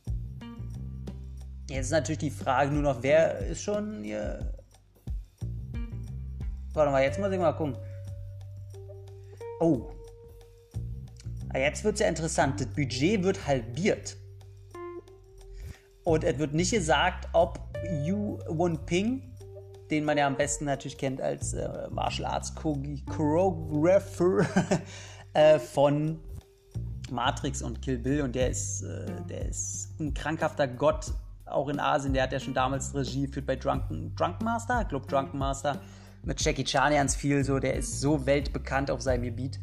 jetzt 1.68 1.86
ist 1.86 1.92
natürlich 1.92 2.18
die 2.18 2.30
Frage 2.30 2.72
nur 2.72 2.82
noch, 2.82 3.02
wer 3.02 3.38
ist 3.38 3.62
schon 3.62 4.02
hier. 4.02 4.52
Warte 6.72 6.92
mal, 6.92 7.02
jetzt 7.02 7.18
muss 7.18 7.30
ich 7.32 7.38
mal 7.38 7.52
gucken. 7.52 7.76
Oh, 9.60 9.90
Ah, 11.58 11.62
jetzt 11.62 11.82
wird 11.82 11.94
es 11.94 12.00
ja 12.00 12.08
interessant. 12.08 12.60
Das 12.60 12.68
Budget 12.68 13.24
wird 13.24 13.46
halbiert. 13.46 14.16
Und 16.04 16.22
es 16.24 16.38
wird 16.38 16.54
nicht 16.54 16.70
gesagt, 16.70 17.28
ob 17.32 17.58
Yu 18.04 18.38
Won 18.48 18.78
Ping, 18.86 19.34
den 19.90 20.04
man 20.04 20.16
ja 20.16 20.26
am 20.28 20.36
besten 20.36 20.66
natürlich 20.66 20.96
kennt 20.96 21.20
als 21.20 21.54
äh, 21.54 21.88
Martial 21.90 22.30
Arts 22.30 22.54
Choreographer 22.54 24.46
äh, 25.32 25.58
von 25.58 26.20
Matrix 27.10 27.60
und 27.62 27.82
Kill 27.82 27.98
Bill 27.98 28.22
und 28.22 28.36
der 28.36 28.50
ist, 28.50 28.82
äh, 28.82 29.06
der 29.28 29.48
ist 29.48 29.98
ein 29.98 30.14
krankhafter 30.14 30.68
Gott, 30.68 31.12
auch 31.44 31.68
in 31.68 31.80
Asien. 31.80 32.14
Der 32.14 32.22
hat 32.22 32.32
ja 32.32 32.38
schon 32.38 32.54
damals 32.54 32.94
Regie 32.94 33.26
geführt 33.26 33.46
bei 33.46 33.56
Drunken, 33.56 34.14
Drunken 34.14 34.44
Master, 34.44 34.84
glaube 34.84 35.08
Drunken 35.08 35.38
Master, 35.38 35.80
mit 36.22 36.40
Jackie 36.40 36.64
Chan 36.64 36.92
ganz 36.92 37.16
viel 37.16 37.42
so. 37.44 37.58
Der 37.58 37.74
ist 37.74 38.00
so 38.00 38.26
weltbekannt 38.26 38.92
auf 38.92 39.02
seinem 39.02 39.24
Gebiet. 39.24 39.58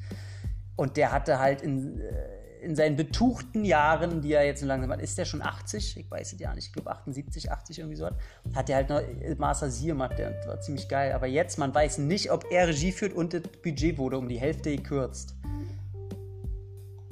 Und 0.75 0.97
der 0.97 1.11
hatte 1.11 1.39
halt 1.39 1.61
in, 1.61 1.99
äh, 2.01 2.35
in 2.61 2.75
seinen 2.75 2.95
betuchten 2.95 3.63
Jahren, 3.63 4.21
die 4.21 4.33
er 4.33 4.45
jetzt 4.45 4.61
so 4.61 4.65
langsam 4.65 4.91
hat, 4.91 4.99
ist 4.99 5.17
der 5.17 5.25
schon 5.25 5.41
80? 5.41 5.97
Ich 5.97 6.11
weiß 6.11 6.33
es 6.33 6.39
ja 6.39 6.53
nicht, 6.53 6.67
ich 6.67 6.73
glaube 6.73 6.91
78, 6.91 7.51
80 7.51 7.79
irgendwie 7.79 7.95
so 7.95 8.07
hat, 8.07 8.15
hat 8.53 8.69
er 8.69 8.77
halt 8.77 8.89
noch 8.89 9.01
Master 9.37 9.69
Sie 9.69 9.87
gemacht, 9.87 10.17
der 10.17 10.33
war 10.47 10.59
ziemlich 10.59 10.89
geil. 10.89 11.13
Aber 11.13 11.27
jetzt, 11.27 11.57
man 11.57 11.73
weiß 11.73 11.99
nicht, 11.99 12.31
ob 12.31 12.45
er 12.51 12.67
Regie 12.67 12.91
führt 12.91 13.13
und 13.13 13.33
das 13.33 13.43
Budget 13.63 13.97
wurde 13.97 14.17
um 14.17 14.27
die 14.27 14.39
Hälfte 14.39 14.75
gekürzt. 14.75 15.35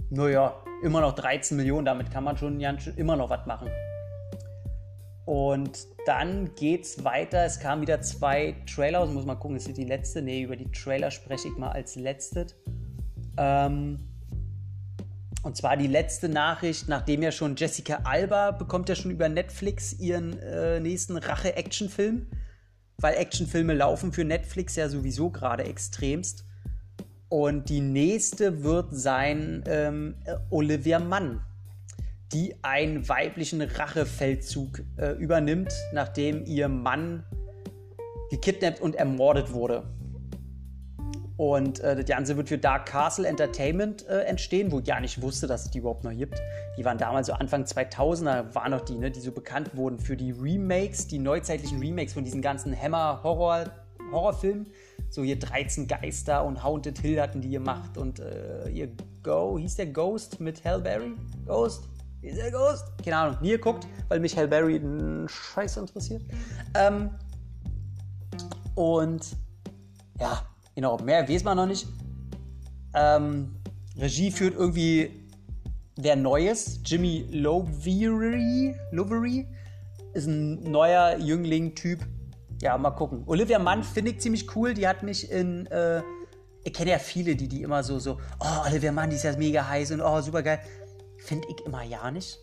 Naja, 0.09 0.55
immer 0.83 1.01
noch 1.01 1.13
13 1.13 1.55
Millionen, 1.55 1.85
damit 1.85 2.11
kann 2.11 2.23
man 2.23 2.37
schon 2.37 2.59
immer 2.59 3.15
noch 3.15 3.29
was 3.29 3.45
machen. 3.45 3.69
Und 5.25 5.87
dann 6.05 6.53
geht's 6.55 7.03
weiter. 7.03 7.45
Es 7.45 7.59
kamen 7.59 7.81
wieder 7.81 8.01
zwei 8.01 8.55
Trailer, 8.73 9.05
muss 9.05 9.25
mal 9.25 9.35
gucken, 9.35 9.55
ist 9.55 9.75
die 9.75 9.85
letzte? 9.85 10.21
Ne, 10.21 10.41
über 10.41 10.55
die 10.55 10.69
Trailer 10.71 11.11
spreche 11.11 11.47
ich 11.47 11.57
mal 11.57 11.71
als 11.71 11.95
letztes. 11.95 12.55
Ähm, 13.37 13.99
und 15.43 15.57
zwar 15.57 15.75
die 15.75 15.87
letzte 15.87 16.29
Nachricht, 16.29 16.87
nachdem 16.87 17.21
ja 17.21 17.31
schon 17.31 17.55
Jessica 17.57 17.99
Alba 18.05 18.51
bekommt 18.51 18.87
ja 18.87 18.95
schon 18.95 19.11
über 19.11 19.27
Netflix 19.27 19.93
ihren 19.93 20.39
äh, 20.39 20.79
nächsten 20.79 21.17
Rache-Actionfilm, 21.17 22.27
weil 22.97 23.15
Actionfilme 23.15 23.73
laufen 23.73 24.13
für 24.13 24.23
Netflix 24.23 24.77
ja 24.77 24.87
sowieso 24.87 25.29
gerade 25.29 25.65
extremst. 25.65 26.45
Und 27.27 27.67
die 27.67 27.81
nächste 27.81 28.63
wird 28.63 28.89
sein 28.91 29.63
ähm, 29.67 30.15
Olivia 30.49 30.99
Mann, 30.99 31.41
die 32.31 32.55
einen 32.61 33.09
weiblichen 33.09 33.61
Rachefeldzug 33.61 34.81
äh, 34.97 35.11
übernimmt, 35.13 35.73
nachdem 35.93 36.45
ihr 36.45 36.69
Mann 36.69 37.25
gekidnappt 38.29 38.79
und 38.79 38.95
ermordet 38.95 39.51
wurde. 39.51 39.83
Und 41.35 41.79
äh, 41.79 41.95
das 41.95 42.05
Ganze 42.05 42.37
wird 42.37 42.49
für 42.49 42.59
Dark 42.59 42.85
Castle 42.85 43.27
Entertainment 43.27 44.07
äh, 44.07 44.21
entstehen, 44.21 44.71
wo 44.71 44.79
ich 44.79 44.85
gar 44.85 45.01
nicht 45.01 45.21
wusste, 45.21 45.47
dass 45.47 45.65
es 45.65 45.71
die 45.71 45.79
überhaupt 45.79 46.03
noch 46.03 46.11
gibt. 46.11 46.39
Die 46.77 46.85
waren 46.85 46.99
damals 46.99 47.27
so 47.27 47.33
Anfang 47.33 47.63
2000er, 47.63 48.53
waren 48.53 48.71
noch 48.71 48.81
die, 48.81 48.95
ne, 48.95 49.09
die 49.09 49.19
so 49.19 49.31
bekannt 49.31 49.75
wurden 49.75 49.97
für 49.97 50.15
die 50.15 50.31
Remakes, 50.31 51.07
die 51.07 51.17
neuzeitlichen 51.17 51.79
Remakes 51.79 52.13
von 52.13 52.23
diesen 52.23 52.41
ganzen 52.41 52.79
Hammer-Horror-Horrorfilmen. 52.79 54.67
So 55.09 55.23
hier 55.23 55.39
13 55.39 55.87
Geister 55.87 56.45
und 56.45 56.63
Haunted 56.63 56.99
Hill 56.99 57.19
hatten 57.19 57.41
die 57.41 57.49
gemacht 57.49 57.97
und 57.97 58.19
äh, 58.19 58.69
ihr 58.69 58.89
Go, 59.23 59.57
hieß 59.57 59.75
der 59.75 59.87
Ghost 59.87 60.39
mit 60.39 60.63
Hellberry? 60.63 61.13
Ghost? 61.45 61.87
Hieß 62.21 62.35
der 62.35 62.51
Ghost? 62.51 62.85
Keine 63.03 63.17
Ahnung, 63.17 63.37
nie 63.41 63.51
geguckt, 63.51 63.87
weil 64.07 64.19
mich 64.19 64.35
Hellberry 64.35 64.75
einen 64.75 65.27
Scheiß 65.27 65.77
interessiert. 65.77 66.21
Ähm, 66.75 67.09
und 68.75 69.35
ja, 70.19 70.43
Genau, 70.75 70.97
mehr 70.97 71.27
weiß 71.27 71.43
man 71.43 71.57
noch 71.57 71.67
nicht. 71.67 71.87
Ähm, 72.95 73.55
Regie 73.97 74.31
führt 74.31 74.55
irgendwie 74.55 75.23
wer 75.95 76.15
Neues. 76.15 76.79
Jimmy 76.85 77.27
Lovery, 77.31 78.75
Lovery 78.91 79.47
ist 80.13 80.27
ein 80.27 80.63
neuer 80.63 81.17
Jüngling-Typ. 81.17 81.99
Ja, 82.61 82.77
mal 82.77 82.91
gucken. 82.91 83.23
Olivia 83.25 83.59
Mann 83.59 83.83
finde 83.83 84.11
ich 84.11 84.21
ziemlich 84.21 84.55
cool. 84.55 84.73
Die 84.73 84.87
hat 84.87 85.03
mich 85.03 85.29
in. 85.29 85.67
Äh, 85.67 86.01
ich 86.65 86.71
kenne 86.71 86.91
ja 86.91 86.99
viele, 86.99 87.35
die 87.35 87.49
die 87.49 87.61
immer 87.61 87.83
so, 87.83 87.99
so, 87.99 88.19
oh, 88.39 88.67
Olivia 88.67 88.93
Mann, 88.93 89.09
die 89.09 89.17
ist 89.17 89.23
ja 89.23 89.35
mega 89.35 89.67
heiß 89.67 89.91
und 89.91 90.01
oh, 90.01 90.21
super 90.21 90.41
geil. 90.41 90.59
Finde 91.17 91.47
ich 91.49 91.65
immer 91.65 91.83
ja 91.83 92.09
nicht. 92.09 92.39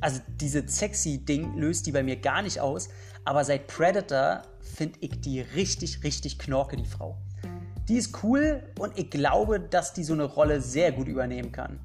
Also, 0.00 0.20
diese 0.40 0.68
sexy 0.68 1.24
Ding 1.24 1.56
löst 1.56 1.86
die 1.86 1.92
bei 1.92 2.04
mir 2.04 2.16
gar 2.16 2.42
nicht 2.42 2.60
aus. 2.60 2.88
Aber 3.24 3.44
seit 3.44 3.66
Predator 3.66 4.42
finde 4.60 4.98
ich 5.00 5.20
die 5.20 5.40
richtig, 5.40 6.04
richtig 6.04 6.38
knorke, 6.38 6.76
die 6.76 6.84
Frau. 6.84 7.18
Die 7.88 7.96
ist 7.96 8.22
cool 8.22 8.62
und 8.78 8.98
ich 8.98 9.10
glaube, 9.10 9.60
dass 9.60 9.92
die 9.92 10.04
so 10.04 10.14
eine 10.14 10.24
Rolle 10.24 10.60
sehr 10.60 10.92
gut 10.92 11.06
übernehmen 11.06 11.52
kann. 11.52 11.80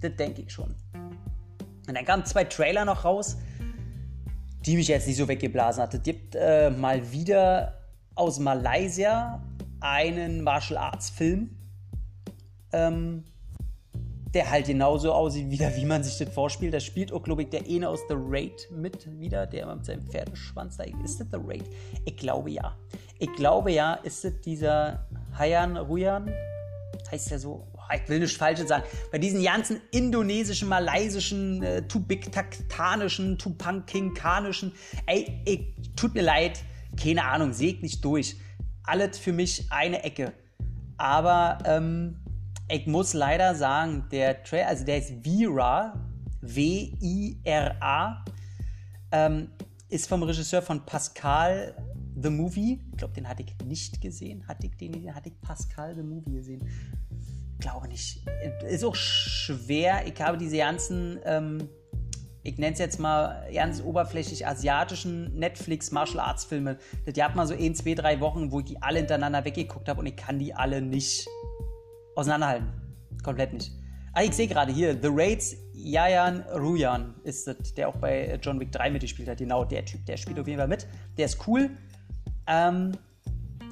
Das 0.00 0.14
denke 0.16 0.42
ich 0.42 0.52
schon. 0.52 0.74
Und 1.86 1.94
dann 1.94 2.04
kamen 2.04 2.24
zwei 2.24 2.44
Trailer 2.44 2.84
noch 2.84 3.04
raus. 3.04 3.36
die 4.64 4.76
mich 4.76 4.88
jetzt 4.88 5.06
nicht 5.06 5.16
so 5.16 5.28
weggeblasen 5.28 5.82
hat. 5.82 5.92
Es 5.94 6.02
gibt 6.02 6.34
äh, 6.34 6.70
mal 6.70 7.12
wieder 7.12 7.80
aus 8.14 8.38
Malaysia 8.38 9.42
einen 9.80 10.42
Martial 10.42 10.78
Arts 10.78 11.10
Film, 11.10 11.50
ähm, 12.72 13.24
der 14.32 14.50
halt 14.50 14.66
genauso 14.66 15.12
aussieht, 15.12 15.50
wieder, 15.50 15.76
wie 15.76 15.84
man 15.84 16.02
sich 16.02 16.16
das 16.16 16.32
vorspielt. 16.32 16.72
Da 16.72 16.80
spielt 16.80 17.12
auch, 17.12 17.22
glaube 17.22 17.42
ich, 17.42 17.50
der 17.50 17.62
eine 17.68 17.88
aus 17.88 18.00
The 18.08 18.16
Raid 18.16 18.68
mit 18.72 19.06
wieder, 19.20 19.46
der 19.46 19.72
mit 19.72 19.84
seinem 19.84 20.06
Pferdeschwanz 20.06 20.78
da. 20.78 20.84
Ist 20.84 21.20
das 21.20 21.28
The 21.30 21.38
Raid? 21.44 21.64
Ich 22.04 22.16
glaube 22.16 22.50
ja. 22.50 22.74
Ich 23.18 23.32
glaube 23.34 23.70
ja, 23.70 23.94
ist 23.94 24.24
das 24.24 24.40
dieser 24.40 25.06
Hayan 25.38 25.76
Ruyan? 25.76 26.30
Heißt 27.10 27.30
der 27.30 27.38
so? 27.38 27.66
ich 27.94 28.08
will 28.08 28.18
nichts 28.20 28.36
Falsches 28.36 28.68
sagen. 28.68 28.84
Bei 29.12 29.18
diesen 29.18 29.42
ganzen 29.42 29.80
indonesischen, 29.90 30.68
malaysischen, 30.68 31.62
äh, 31.62 31.82
tubik-taktanischen, 31.82 33.38
tupankinkanischen, 33.38 34.72
ey, 35.06 35.40
ey, 35.44 35.74
tut 35.96 36.14
mir 36.14 36.22
leid, 36.22 36.60
keine 37.00 37.24
Ahnung, 37.24 37.52
sägt 37.52 37.82
nicht 37.82 38.04
durch. 38.04 38.36
Alles 38.84 39.18
für 39.18 39.32
mich 39.32 39.66
eine 39.70 40.02
Ecke. 40.02 40.32
Aber 40.96 41.58
ähm, 41.64 42.16
ich 42.68 42.86
muss 42.86 43.14
leider 43.14 43.54
sagen, 43.54 44.06
der 44.10 44.42
Trailer, 44.42 44.68
also 44.68 44.84
der 44.84 44.98
ist 44.98 45.24
Vira, 45.24 45.94
W-I-R-A, 46.40 48.24
ähm, 49.12 49.50
ist 49.88 50.08
vom 50.08 50.22
Regisseur 50.22 50.62
von 50.62 50.84
Pascal 50.84 51.74
The 52.24 52.30
Movie. 52.30 52.80
Ich 52.90 52.96
glaube, 52.96 53.12
den 53.12 53.28
hatte 53.28 53.42
ich 53.42 53.66
nicht 53.66 54.00
gesehen. 54.00 54.48
Hatte 54.48 54.66
ich 54.66 54.76
den, 54.78 55.14
hatte 55.14 55.28
ich 55.28 55.38
Pascal 55.42 55.94
The 55.94 56.02
Movie 56.02 56.32
gesehen? 56.32 56.66
Glaube 57.60 57.86
nicht. 57.86 58.26
Ist 58.66 58.82
auch 58.82 58.94
schwer. 58.94 60.06
Ich 60.06 60.18
habe 60.22 60.38
diese 60.38 60.56
ganzen, 60.56 61.18
ähm, 61.26 61.68
ich 62.42 62.56
nenne 62.56 62.72
es 62.72 62.78
jetzt 62.78 62.98
mal 62.98 63.46
ganz 63.52 63.82
oberflächlich 63.82 64.46
asiatischen 64.46 65.38
Netflix 65.38 65.90
Martial 65.92 66.20
Arts 66.20 66.46
Filme. 66.46 66.78
Das 67.04 67.22
hat 67.22 67.36
mal 67.36 67.46
so 67.46 67.54
ein, 67.54 67.74
zwei, 67.74 67.94
drei 67.94 68.18
Wochen, 68.20 68.50
wo 68.50 68.60
ich 68.60 68.66
die 68.66 68.80
alle 68.80 69.00
hintereinander 69.00 69.44
weggeguckt 69.44 69.86
habe 69.90 70.00
und 70.00 70.06
ich 70.06 70.16
kann 70.16 70.38
die 70.38 70.54
alle 70.54 70.80
nicht 70.80 71.28
auseinanderhalten. 72.16 72.68
Komplett 73.22 73.52
nicht. 73.52 73.70
Ah, 74.14 74.22
ich 74.22 74.32
sehe 74.32 74.46
gerade 74.46 74.72
hier, 74.72 74.94
The 74.94 75.08
Raids 75.10 75.56
Yayan 75.74 76.42
Ruyan 76.54 77.16
ist 77.24 77.46
das, 77.46 77.74
der 77.74 77.88
auch 77.88 77.96
bei 77.96 78.38
John 78.40 78.58
Wick 78.60 78.72
3 78.72 78.90
mitgespielt 78.90 79.28
hat. 79.28 79.38
Genau, 79.38 79.64
der 79.64 79.84
Typ, 79.84 80.06
der 80.06 80.16
spielt 80.16 80.38
auf 80.38 80.46
jeden 80.46 80.58
Fall 80.58 80.68
mit. 80.68 80.86
Der 81.18 81.26
ist 81.26 81.46
cool. 81.46 81.70
Ähm, 82.46 82.92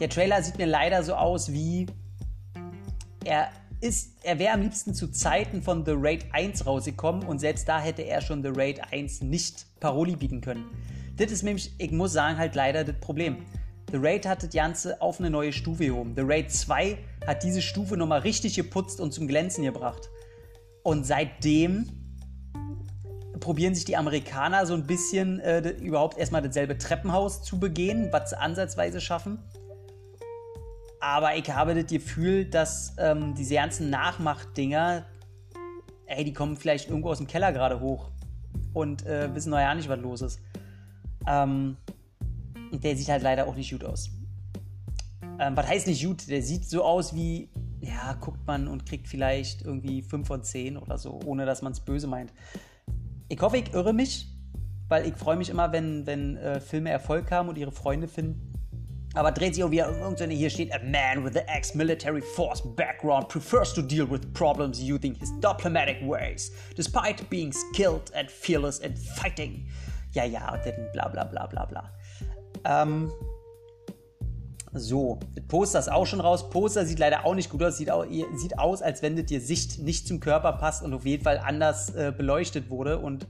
der 0.00 0.08
Trailer 0.08 0.42
sieht 0.42 0.58
mir 0.58 0.66
leider 0.66 1.02
so 1.02 1.14
aus 1.14 1.52
wie 1.52 1.86
er 3.24 3.50
ist, 3.80 4.12
er 4.22 4.38
wäre 4.38 4.54
am 4.54 4.62
liebsten 4.62 4.94
zu 4.94 5.08
Zeiten 5.08 5.60
von 5.60 5.84
The 5.84 5.94
Raid 5.94 6.26
1 6.32 6.66
rausgekommen 6.66 7.24
und 7.24 7.40
selbst 7.40 7.68
da 7.68 7.80
hätte 7.80 8.02
er 8.02 8.20
schon 8.20 8.42
The 8.42 8.50
Raid 8.54 8.80
1 8.92 9.22
nicht 9.22 9.66
Paroli 9.80 10.16
bieten 10.16 10.40
können. 10.40 10.66
Das 11.16 11.32
ist 11.32 11.42
nämlich, 11.42 11.72
ich 11.78 11.90
muss 11.90 12.12
sagen, 12.12 12.38
halt 12.38 12.54
leider 12.54 12.84
das 12.84 12.96
Problem. 13.00 13.38
The 13.90 13.98
Raid 13.98 14.26
hat 14.26 14.42
das 14.42 14.50
Ganze 14.50 15.02
auf 15.02 15.18
eine 15.18 15.30
neue 15.30 15.52
Stufe 15.52 15.84
gehoben. 15.84 16.14
The 16.16 16.22
Raid 16.24 16.50
2 16.50 16.96
hat 17.26 17.42
diese 17.42 17.60
Stufe 17.60 17.96
nochmal 17.96 18.20
richtig 18.20 18.54
geputzt 18.54 19.00
und 19.00 19.12
zum 19.12 19.26
Glänzen 19.26 19.64
gebracht. 19.64 20.08
Und 20.82 21.04
seitdem 21.04 22.01
probieren 23.42 23.74
sich 23.74 23.84
die 23.84 23.96
Amerikaner 23.96 24.64
so 24.64 24.74
ein 24.74 24.86
bisschen 24.86 25.40
äh, 25.40 25.68
überhaupt 25.70 26.16
erstmal 26.16 26.42
dasselbe 26.42 26.78
Treppenhaus 26.78 27.42
zu 27.42 27.58
begehen, 27.58 28.08
was 28.12 28.30
sie 28.30 28.38
ansatzweise 28.38 29.00
schaffen. 29.00 29.38
Aber 31.00 31.34
ich 31.34 31.50
habe 31.50 31.74
das 31.74 31.90
Gefühl, 31.90 32.44
dass 32.44 32.94
ähm, 32.98 33.34
diese 33.34 33.54
ganzen 33.54 33.90
Nachmachdinger, 33.90 35.04
ey, 36.06 36.24
die 36.24 36.32
kommen 36.32 36.56
vielleicht 36.56 36.88
irgendwo 36.88 37.10
aus 37.10 37.18
dem 37.18 37.26
Keller 37.26 37.52
gerade 37.52 37.80
hoch 37.80 38.12
und 38.72 39.04
äh, 39.06 39.34
wissen 39.34 39.50
noch 39.50 39.58
ja 39.58 39.74
nicht, 39.74 39.88
was 39.88 40.00
los 40.00 40.22
ist. 40.22 40.40
Ähm, 41.26 41.76
der 42.72 42.96
sieht 42.96 43.08
halt 43.08 43.24
leider 43.24 43.48
auch 43.48 43.56
nicht 43.56 43.72
gut 43.72 43.84
aus. 43.84 44.08
Ähm, 45.40 45.56
was 45.56 45.66
heißt 45.66 45.88
nicht 45.88 46.04
gut? 46.06 46.28
Der 46.28 46.42
sieht 46.42 46.70
so 46.70 46.84
aus 46.84 47.12
wie, 47.12 47.48
ja, 47.80 48.12
guckt 48.20 48.46
man 48.46 48.68
und 48.68 48.86
kriegt 48.86 49.08
vielleicht 49.08 49.62
irgendwie 49.62 50.02
5 50.02 50.28
von 50.28 50.44
10 50.44 50.76
oder 50.76 50.96
so, 50.96 51.18
ohne 51.24 51.44
dass 51.44 51.60
man 51.60 51.72
es 51.72 51.80
böse 51.80 52.06
meint. 52.06 52.32
Ich 53.32 53.40
hoffe, 53.40 53.56
ich 53.56 53.72
irre 53.72 53.94
mich, 53.94 54.28
weil 54.88 55.06
ich 55.06 55.14
freue 55.14 55.36
mich 55.36 55.48
immer, 55.48 55.72
wenn, 55.72 56.06
wenn 56.06 56.36
äh, 56.36 56.60
Filme 56.60 56.90
Erfolg 56.90 57.30
haben 57.30 57.48
und 57.48 57.56
ihre 57.56 57.72
Freunde 57.72 58.06
finden. 58.06 58.52
Aber 59.14 59.32
dreht 59.32 59.54
sich 59.54 59.64
auch 59.64 59.70
wieder 59.70 59.88
irgendeine, 59.88 60.34
hier 60.34 60.50
steht, 60.50 60.70
a 60.74 60.78
man 60.84 61.24
with 61.24 61.32
the 61.32 61.40
ex-military 61.48 62.20
force 62.20 62.62
background 62.76 63.28
prefers 63.28 63.72
to 63.72 63.80
deal 63.80 64.06
with 64.06 64.20
problems 64.34 64.78
using 64.78 65.14
his 65.14 65.30
diplomatic 65.40 65.96
ways, 66.02 66.52
despite 66.76 67.24
being 67.30 67.50
skilled 67.50 68.14
and 68.14 68.30
fearless 68.30 68.80
in 68.80 68.94
fighting. 68.94 69.66
Ja, 70.12 70.24
ja, 70.26 70.52
und 70.52 70.60
dann 70.66 70.92
bla 70.92 71.08
bla 71.08 71.24
bla 71.24 71.46
bla 71.46 71.64
bla. 71.64 71.90
Ähm, 72.66 73.10
so, 74.74 75.20
das 75.34 75.44
Poster 75.46 75.78
ist 75.78 75.92
auch 75.92 76.06
schon 76.06 76.20
raus. 76.20 76.48
Poster 76.48 76.86
sieht 76.86 76.98
leider 76.98 77.26
auch 77.26 77.34
nicht 77.34 77.50
gut 77.50 77.62
aus. 77.62 77.76
Sieht, 77.76 77.90
auch, 77.90 78.06
sieht 78.36 78.58
aus, 78.58 78.80
als 78.80 79.02
wenn 79.02 79.16
das 79.16 79.26
die 79.26 79.38
Sicht 79.38 79.78
nicht 79.78 80.06
zum 80.06 80.18
Körper 80.18 80.52
passt 80.54 80.82
und 80.82 80.94
auf 80.94 81.04
jeden 81.04 81.22
Fall 81.22 81.38
anders 81.38 81.90
äh, 81.90 82.12
beleuchtet 82.16 82.70
wurde. 82.70 82.98
Und 82.98 83.26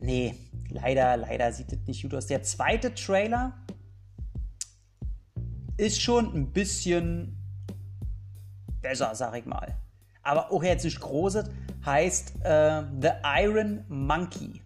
nee, 0.00 0.34
leider, 0.70 1.16
leider 1.16 1.52
sieht 1.52 1.70
das 1.70 1.78
nicht 1.86 2.02
gut 2.02 2.14
aus. 2.14 2.26
Der 2.26 2.42
zweite 2.42 2.94
Trailer 2.94 3.52
ist 5.76 6.00
schon 6.00 6.34
ein 6.34 6.52
bisschen 6.52 7.36
besser, 8.82 9.14
sag 9.14 9.36
ich 9.36 9.46
mal. 9.46 9.76
Aber 10.22 10.50
auch 10.50 10.64
jetzt 10.64 10.84
nicht 10.84 10.98
großes. 10.98 11.48
Heißt 11.84 12.34
äh, 12.42 12.82
The 13.00 13.10
Iron 13.38 13.84
Monkey 13.88 14.60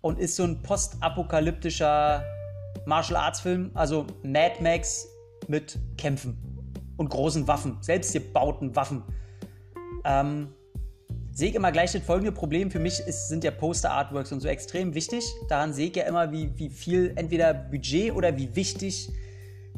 und 0.00 0.18
ist 0.18 0.34
so 0.34 0.42
ein 0.42 0.60
postapokalyptischer 0.62 2.24
Martial 2.84 3.16
Arts 3.16 3.40
Film, 3.40 3.70
also 3.74 4.06
Mad 4.22 4.62
Max 4.62 5.08
mit 5.48 5.78
Kämpfen 5.96 6.36
und 6.96 7.10
großen 7.10 7.46
Waffen, 7.46 7.78
selbstgebauten 7.80 8.74
Waffen. 8.76 9.02
Ähm, 10.04 10.48
sehe 11.32 11.50
ich 11.50 11.54
immer 11.54 11.70
gleich 11.70 11.92
das 11.92 12.02
folgende 12.02 12.32
Problem. 12.32 12.70
Für 12.70 12.78
mich 12.78 13.00
ist, 13.00 13.28
sind 13.28 13.44
ja 13.44 13.50
Poster-Artworks 13.50 14.32
und 14.32 14.40
so 14.40 14.48
extrem 14.48 14.94
wichtig. 14.94 15.24
Daran 15.48 15.74
sehe 15.74 15.88
ich 15.88 15.96
ja 15.96 16.04
immer, 16.04 16.32
wie, 16.32 16.50
wie 16.56 16.70
viel 16.70 17.12
entweder 17.16 17.52
Budget 17.52 18.12
oder 18.12 18.36
wie 18.38 18.56
wichtig 18.56 19.10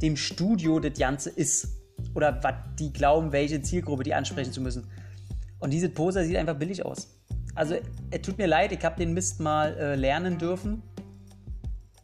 dem 0.01 0.17
Studio 0.17 0.79
das 0.79 0.97
Ganze 0.99 1.31
ist. 1.31 1.81
Oder 2.15 2.41
was 2.43 2.55
die 2.79 2.93
glauben, 2.93 3.33
welche 3.33 3.61
Zielgruppe 3.61 4.05
die 4.05 4.15
ansprechen 4.15 4.53
zu 4.53 4.61
müssen. 4.61 4.87
Und 5.59 5.73
diese 5.73 5.89
Poster 5.89 6.25
sieht 6.25 6.37
einfach 6.37 6.57
billig 6.57 6.85
aus. 6.85 7.19
Also, 7.57 7.75
es 8.13 8.23
tut 8.23 8.39
mir 8.39 8.47
leid, 8.47 8.71
ich 8.71 8.85
habe 8.85 8.97
den 8.97 9.13
Mist 9.13 9.41
mal 9.41 9.77
äh, 9.77 9.97
lernen 9.97 10.39
dürfen. 10.39 10.83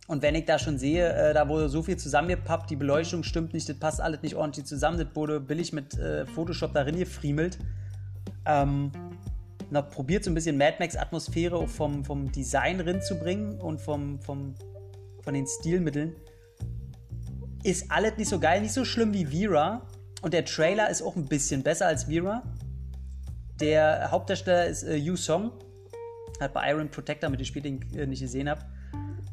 Und 0.07 0.23
wenn 0.23 0.35
ich 0.35 0.45
da 0.45 0.59
schon 0.59 0.79
sehe, 0.79 1.13
äh, 1.13 1.33
da 1.33 1.49
wurde 1.49 1.69
so 1.69 1.83
viel 1.83 1.97
zusammengepappt, 1.97 2.69
die 2.71 2.77
Beleuchtung 2.77 3.23
stimmt 3.23 3.55
nicht, 3.55 3.69
das 3.69 3.79
passt 3.79 4.01
alles 4.01 4.21
nicht 4.23 4.35
ordentlich 4.35 4.67
zusammen, 4.67 4.99
das 4.99 5.09
wurde 5.15 5.41
billig 5.41 5.73
mit 5.73 5.99
äh, 5.99 6.27
Photoshop 6.27 6.75
darin 6.75 6.99
gefriemelt. 6.99 7.59
Ähm, 8.45 8.93
noch 9.71 9.89
probiert 9.89 10.25
so 10.25 10.31
ein 10.31 10.35
bisschen 10.35 10.59
Mad 10.59 10.77
Max-Atmosphäre 10.79 11.67
vom, 11.67 12.05
vom 12.05 12.31
Design 12.31 12.79
drin 12.79 13.01
zu 13.01 13.19
bringen 13.19 13.59
und 13.61 13.81
vom, 13.81 14.21
vom, 14.21 14.55
von 15.23 15.35
den 15.35 15.47
Stilmitteln. 15.47 16.15
Ist 17.63 17.91
alles 17.91 18.19
nicht 18.19 18.29
so 18.29 18.39
geil, 18.39 18.61
nicht 18.61 18.75
so 18.75 18.85
schlimm 18.85 19.15
wie 19.15 19.25
Vera. 19.25 19.89
Und 20.21 20.35
der 20.35 20.45
Trailer 20.45 20.91
ist 20.91 21.01
auch 21.01 21.17
ein 21.17 21.27
bisschen 21.27 21.63
besser 21.63 21.87
als 21.87 22.05
Vera. 22.05 22.43
Der 23.59 24.11
Hauptdarsteller 24.11 24.67
ist 24.67 24.83
äh, 24.83 24.97
Yu 24.97 25.17
Song. 25.17 25.51
Hat 26.41 26.53
bei 26.53 26.71
Iron 26.71 26.91
Protector 26.91 27.31
mitgespielt, 27.31 27.65
den 27.65 27.81
ich 27.91 27.99
äh, 27.99 28.07
nicht 28.07 28.21
gesehen 28.21 28.51
habe. 28.51 28.61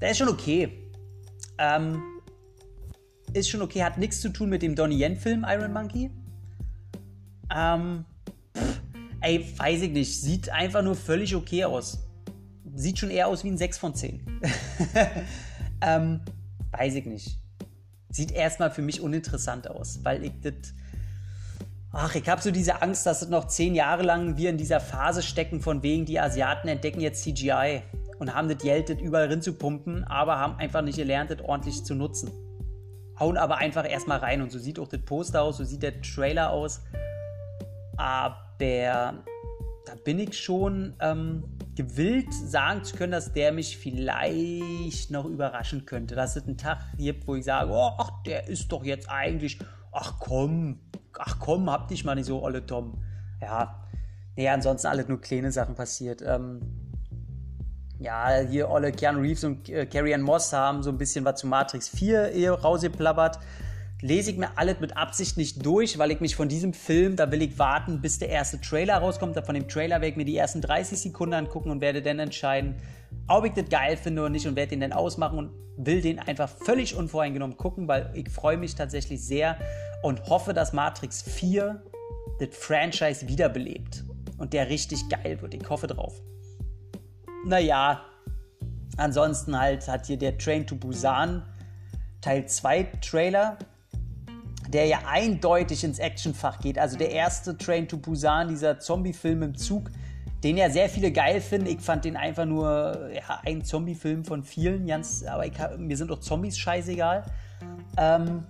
Der 0.02 0.12
ist 0.12 0.18
schon 0.18 0.30
okay. 0.30 0.72
Ähm, 1.58 2.02
ist 3.34 3.50
schon 3.50 3.62
okay, 3.62 3.84
hat 3.84 3.98
nichts 3.98 4.20
zu 4.20 4.30
tun 4.30 4.50
mit 4.50 4.62
dem 4.64 4.76
Donnie 4.76 5.00
Yen-Film 5.02 5.46
Iron 5.48 5.72
Monkey. 5.72 6.10
Ähm, 7.56 8.06
pff, 8.58 8.82
ey, 9.22 9.46
weiß 9.58 9.84
ich 9.84 9.92
nicht. 9.92 10.20
Sieht 10.20 10.50
einfach 10.50 10.82
nur 10.82 10.96
völlig 10.96 11.36
okay 11.36 11.66
aus. 11.66 12.00
Sieht 12.74 12.98
schon 12.98 13.12
eher 13.12 13.28
aus 13.28 13.44
wie 13.44 13.50
ein 13.50 13.58
6 13.58 13.78
von 13.78 13.94
10. 13.94 14.42
ähm, 15.82 16.22
weiß 16.72 16.96
ich 16.96 17.06
nicht. 17.06 17.40
Sieht 18.10 18.32
erstmal 18.32 18.72
für 18.72 18.82
mich 18.82 19.02
uninteressant 19.02 19.70
aus, 19.70 20.00
weil 20.04 20.24
ich 20.26 20.34
das 20.42 20.74
Ach, 21.94 22.16
ich 22.16 22.28
habe 22.30 22.42
so 22.42 22.52
diese 22.52 22.82
Angst, 22.82 23.06
dass 23.06 23.28
noch 23.28 23.48
zehn 23.48 23.76
Jahre 23.76 24.04
lang 24.04 24.38
wir 24.38 24.50
in 24.50 24.58
dieser 24.58 24.80
Phase 24.80 25.22
stecken, 25.22 25.60
von 25.60 25.84
wegen 25.84 26.06
die 26.06 26.22
Asiaten 26.22 26.70
entdecken 26.70 27.02
jetzt 27.02 27.22
CGI 27.24 27.82
und 28.22 28.36
haben 28.36 28.48
das 28.48 28.60
Geld 28.60 28.88
das 28.88 29.00
überall 29.00 29.30
rein 29.30 29.42
zu 29.42 29.54
pumpen, 29.54 30.04
aber 30.04 30.38
haben 30.38 30.56
einfach 30.58 30.84
nicht 30.84 30.98
gelernt, 30.98 31.32
das 31.32 31.42
ordentlich 31.42 31.84
zu 31.84 31.96
nutzen. 31.96 32.30
Hauen 33.20 33.36
aber 33.36 33.58
einfach 33.58 33.90
erstmal 33.90 34.20
rein 34.20 34.44
und 34.44 34.52
so 34.52 34.60
sieht 34.60 34.78
auch 34.78 34.88
das 34.88 35.02
Poster 35.02 35.42
aus, 35.42 35.58
so 35.58 35.64
sieht 35.64 35.82
der 35.82 36.00
Trailer 36.02 36.52
aus. 36.52 36.84
Aber 37.98 38.38
da 38.60 39.16
bin 40.04 40.20
ich 40.20 40.38
schon 40.38 40.94
ähm, 41.00 41.46
gewillt, 41.76 42.32
sagen 42.32 42.84
zu 42.84 42.96
können, 42.96 43.12
dass 43.12 43.34
der 43.34 43.52
mich 43.54 43.80
vielleicht 43.80 45.10
noch 45.10 45.26
überraschen 45.26 45.88
könnte. 45.88 46.14
Dass 46.14 46.36
es 46.36 46.46
einen 46.46 46.58
Tag 46.58 46.78
gibt, 47.00 47.28
wo 47.28 47.34
ich 47.34 47.46
sage, 47.46 47.72
oh, 47.72 47.90
ach, 47.98 48.22
der 48.28 48.48
ist 48.48 48.72
doch 48.72 48.84
jetzt 48.84 49.10
eigentlich, 49.10 49.58
ach 49.92 50.20
komm, 50.20 50.80
ach 51.18 51.40
komm, 51.40 51.72
hab 51.72 51.88
dich 51.88 52.06
mal 52.06 52.14
nicht 52.14 52.28
so, 52.28 52.44
olle 52.44 52.64
Tom. 52.68 53.02
Ja, 53.42 53.84
nee, 54.36 54.48
ansonsten 54.48 54.90
alles 54.90 55.08
nur 55.08 55.20
kleine 55.20 55.52
Sachen 55.52 55.74
passiert. 55.74 56.22
Ähm, 56.22 56.81
ja, 58.02 58.40
hier 58.40 58.68
alle 58.68 58.92
Keanu 58.92 59.22
Reeves 59.22 59.44
und 59.44 59.70
äh, 59.70 59.86
Carrie 59.86 60.14
Ann 60.14 60.22
Moss 60.22 60.52
haben 60.52 60.82
so 60.82 60.90
ein 60.90 60.98
bisschen 60.98 61.24
was 61.24 61.40
zu 61.40 61.48
Matrix 61.48 61.88
4 61.90 62.32
eher 62.32 62.54
rausgeplappert. 62.54 63.40
Lese 64.02 64.32
ich 64.32 64.38
mir 64.38 64.58
alles 64.58 64.80
mit 64.80 64.98
Absicht 64.98 65.38
nicht 65.38 65.64
durch, 65.64 66.00
weil 66.00 66.10
ich 66.10 66.20
mich 66.20 66.36
von 66.36 66.50
diesem 66.50 66.74
Film, 66.74 67.16
da 67.16 67.32
will 67.32 67.44
ich 67.44 67.60
warten, 67.60 68.02
bis 68.02 68.18
der 68.18 68.30
erste 68.30 68.60
Trailer 68.60 68.98
rauskommt. 68.98 69.40
Von 69.46 69.54
dem 69.54 69.68
Trailer 69.68 69.98
werde 69.98 70.08
ich 70.08 70.16
mir 70.16 70.26
die 70.26 70.36
ersten 70.36 70.62
30 70.62 71.00
Sekunden 71.00 71.36
angucken 71.36 71.70
und 71.70 71.82
werde 71.82 72.02
dann 72.02 72.18
entscheiden, 72.18 72.76
ob 73.28 73.46
ich 73.46 73.54
das 73.54 73.70
geil 73.70 73.96
finde 73.98 74.24
oder 74.24 74.32
nicht 74.32 74.48
und 74.48 74.56
werde 74.56 74.72
den 74.72 74.80
dann 74.80 74.94
ausmachen 74.94 75.38
und 75.38 75.52
will 75.78 76.02
den 76.02 76.18
einfach 76.18 76.50
völlig 76.50 76.96
unvoreingenommen 76.96 77.58
gucken, 77.58 77.88
weil 77.88 78.10
ich 78.16 78.30
freue 78.30 78.58
mich 78.58 78.74
tatsächlich 78.74 79.24
sehr 79.24 79.58
und 80.02 80.28
hoffe, 80.28 80.56
dass 80.56 80.74
Matrix 80.74 81.22
4 81.22 81.84
das 82.40 82.50
Franchise 82.58 83.28
wiederbelebt 83.28 84.04
und 84.40 84.54
der 84.54 84.70
richtig 84.70 85.08
geil 85.10 85.40
wird. 85.44 85.54
Ich 85.54 85.70
hoffe 85.70 85.86
drauf. 85.86 86.24
Naja, 87.46 88.02
ansonsten 88.98 89.58
halt 89.60 89.88
hat 89.88 90.06
hier 90.06 90.18
der 90.18 90.38
Train 90.38 90.68
to 90.68 90.76
Busan 90.76 91.44
Teil 92.22 92.46
2 92.46 92.84
Trailer, 93.02 93.58
der 94.70 94.86
ja 94.86 95.00
eindeutig 95.08 95.84
ins 95.84 95.98
Actionfach 95.98 96.60
geht. 96.60 96.78
Also 96.78 96.96
der 96.98 97.10
erste 97.10 97.58
Train 97.58 97.88
to 97.88 97.98
Busan, 97.98 98.50
dieser 98.50 98.78
Zombie-Film 98.80 99.42
im 99.42 99.58
Zug, 99.58 99.90
den 100.44 100.58
ja 100.58 100.70
sehr 100.70 100.88
viele 100.88 101.12
geil 101.12 101.42
finden. 101.42 101.66
Ich 101.68 101.82
fand 101.82 102.06
den 102.06 102.16
einfach 102.16 102.46
nur 102.46 103.10
ja, 103.12 103.42
ein 103.44 103.66
Zombie-Film 103.66 104.24
von 104.24 104.44
vielen, 104.44 104.86
ganz, 104.86 105.26
aber 105.26 105.48
ich, 105.48 105.54
mir 105.78 105.98
sind 105.98 106.12
auch 106.12 106.20
Zombies 106.20 106.60
scheißegal. 106.60 107.24
Ähm, 107.98 108.46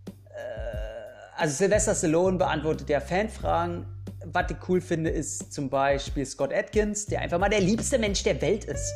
Äh, 0.06 1.38
also 1.38 1.56
Sylvester 1.56 1.96
Stallone 1.96 2.38
beantwortet 2.38 2.90
ja 2.90 3.00
Fanfragen. 3.00 3.86
Was 4.26 4.52
ich 4.52 4.58
cool 4.70 4.82
finde, 4.82 5.10
ist 5.10 5.52
zum 5.52 5.70
Beispiel 5.70 6.26
Scott 6.26 6.54
Atkins, 6.54 7.06
der 7.08 7.22
einfach 7.22 7.40
mal 7.40 7.50
der 7.50 7.62
liebste 7.62 7.98
Mensch 7.98 8.24
der 8.24 8.40
Welt 8.42 8.66
ist. 8.66 8.94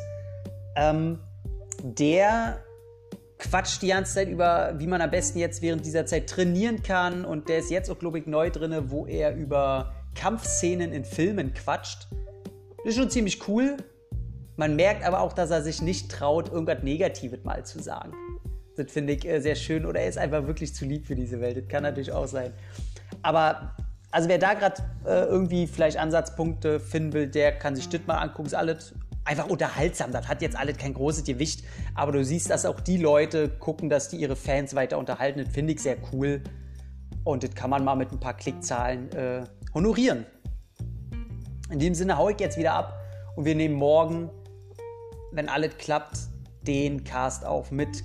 Ähm, 0.76 1.18
der 1.82 2.58
quatscht 3.38 3.82
die 3.82 3.88
ganze 3.88 4.14
Zeit 4.14 4.28
über, 4.28 4.74
wie 4.78 4.86
man 4.86 5.00
am 5.00 5.10
besten 5.10 5.38
jetzt 5.38 5.62
während 5.62 5.84
dieser 5.84 6.06
Zeit 6.06 6.28
trainieren 6.28 6.82
kann. 6.82 7.24
Und 7.24 7.48
der 7.48 7.58
ist 7.58 7.70
jetzt 7.70 7.90
auch, 7.90 7.98
glaube 7.98 8.18
ich, 8.18 8.26
neu 8.26 8.50
drin, 8.50 8.74
wo 8.90 9.06
er 9.06 9.34
über 9.34 9.94
Kampfszenen 10.14 10.92
in 10.92 11.04
Filmen 11.04 11.52
quatscht. 11.52 12.08
Das 12.78 12.86
ist 12.86 12.96
schon 12.96 13.10
ziemlich 13.10 13.46
cool. 13.48 13.76
Man 14.56 14.74
merkt 14.74 15.04
aber 15.04 15.20
auch, 15.20 15.34
dass 15.34 15.50
er 15.50 15.62
sich 15.62 15.82
nicht 15.82 16.10
traut, 16.10 16.50
irgendwas 16.50 16.82
Negatives 16.82 17.44
mal 17.44 17.64
zu 17.64 17.82
sagen. 17.82 18.12
Das 18.76 18.90
finde 18.90 19.14
ich 19.14 19.26
äh, 19.26 19.40
sehr 19.40 19.54
schön. 19.54 19.84
Oder 19.84 20.00
er 20.00 20.08
ist 20.08 20.18
einfach 20.18 20.46
wirklich 20.46 20.74
zu 20.74 20.84
lieb 20.84 21.06
für 21.06 21.14
diese 21.14 21.40
Welt. 21.40 21.56
Das 21.56 21.68
kann 21.68 21.82
natürlich 21.82 22.12
auch 22.12 22.26
sein. 22.26 22.52
Aber 23.22 23.74
also 24.10 24.28
wer 24.28 24.38
da 24.38 24.54
gerade 24.54 24.82
äh, 25.04 25.24
irgendwie 25.24 25.66
vielleicht 25.66 25.98
Ansatzpunkte 25.98 26.80
finden 26.80 27.12
will, 27.12 27.26
der 27.26 27.52
kann 27.52 27.76
sich 27.76 27.88
das 27.88 28.00
mal 28.06 28.16
angucken. 28.16 28.46
Ist 28.46 28.54
alles 28.54 28.94
einfach 29.26 29.48
unterhaltsam. 29.48 30.12
Das 30.12 30.28
hat 30.28 30.40
jetzt 30.40 30.56
alles 30.56 30.78
kein 30.78 30.94
großes 30.94 31.24
Gewicht, 31.24 31.64
aber 31.94 32.12
du 32.12 32.24
siehst, 32.24 32.48
dass 32.50 32.64
auch 32.64 32.80
die 32.80 32.96
Leute 32.96 33.48
gucken, 33.48 33.90
dass 33.90 34.08
die 34.08 34.16
ihre 34.16 34.36
Fans 34.36 34.74
weiter 34.74 34.98
unterhalten. 34.98 35.44
Das 35.44 35.52
finde 35.52 35.74
ich 35.74 35.80
sehr 35.80 35.96
cool. 36.12 36.42
Und 37.24 37.42
das 37.42 37.54
kann 37.54 37.70
man 37.70 37.84
mal 37.84 37.96
mit 37.96 38.12
ein 38.12 38.20
paar 38.20 38.34
Klickzahlen 38.34 39.10
äh, 39.12 39.44
honorieren. 39.74 40.26
In 41.70 41.80
dem 41.80 41.94
Sinne 41.94 42.16
haue 42.16 42.32
ich 42.32 42.40
jetzt 42.40 42.56
wieder 42.56 42.74
ab 42.74 43.00
und 43.34 43.44
wir 43.44 43.56
nehmen 43.56 43.74
morgen, 43.74 44.30
wenn 45.32 45.48
alles 45.48 45.76
klappt, 45.76 46.18
den 46.62 47.02
Cast 47.02 47.44
auf 47.44 47.72
mit 47.72 48.04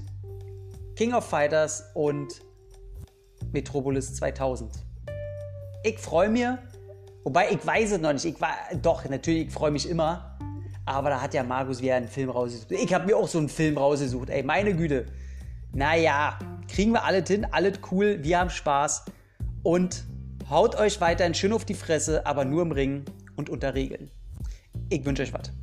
King 0.95 1.13
of 1.13 1.23
Fighters 1.23 1.83
und 1.93 2.41
Metropolis 3.51 4.15
2000. 4.15 4.71
Ich 5.83 5.99
freue 5.99 6.29
mich, 6.29 6.47
wobei 7.23 7.51
ich 7.51 7.65
weiß 7.65 7.91
es 7.93 7.99
noch 7.99 8.13
nicht. 8.13 8.25
Ich 8.25 8.41
war, 8.41 8.55
doch, 8.81 9.07
natürlich, 9.07 9.47
ich 9.47 9.53
freue 9.53 9.71
mich 9.71 9.87
immer. 9.87 10.37
Aber 10.91 11.09
da 11.09 11.21
hat 11.21 11.33
ja 11.33 11.43
Markus 11.43 11.81
wieder 11.81 11.95
einen 11.95 12.07
Film 12.07 12.29
rausgesucht. 12.29 12.71
Ich 12.71 12.93
habe 12.93 13.05
mir 13.05 13.15
auch 13.15 13.27
so 13.27 13.37
einen 13.37 13.49
Film 13.49 13.77
rausgesucht. 13.77 14.29
Ey, 14.29 14.43
meine 14.43 14.75
Güte. 14.75 15.05
Naja, 15.73 16.37
kriegen 16.67 16.91
wir 16.91 17.05
alles 17.05 17.29
hin, 17.29 17.45
alles 17.49 17.79
cool, 17.91 18.19
wir 18.21 18.39
haben 18.39 18.49
Spaß. 18.49 19.05
Und 19.63 20.03
haut 20.49 20.75
euch 20.75 20.99
weiterhin 20.99 21.33
schön 21.33 21.53
auf 21.53 21.63
die 21.63 21.75
Fresse, 21.75 22.25
aber 22.25 22.43
nur 22.43 22.61
im 22.63 22.73
Ring 22.73 23.05
und 23.37 23.49
unter 23.49 23.73
Regeln. 23.73 24.11
Ich 24.89 25.05
wünsche 25.05 25.23
euch 25.23 25.33
was. 25.33 25.53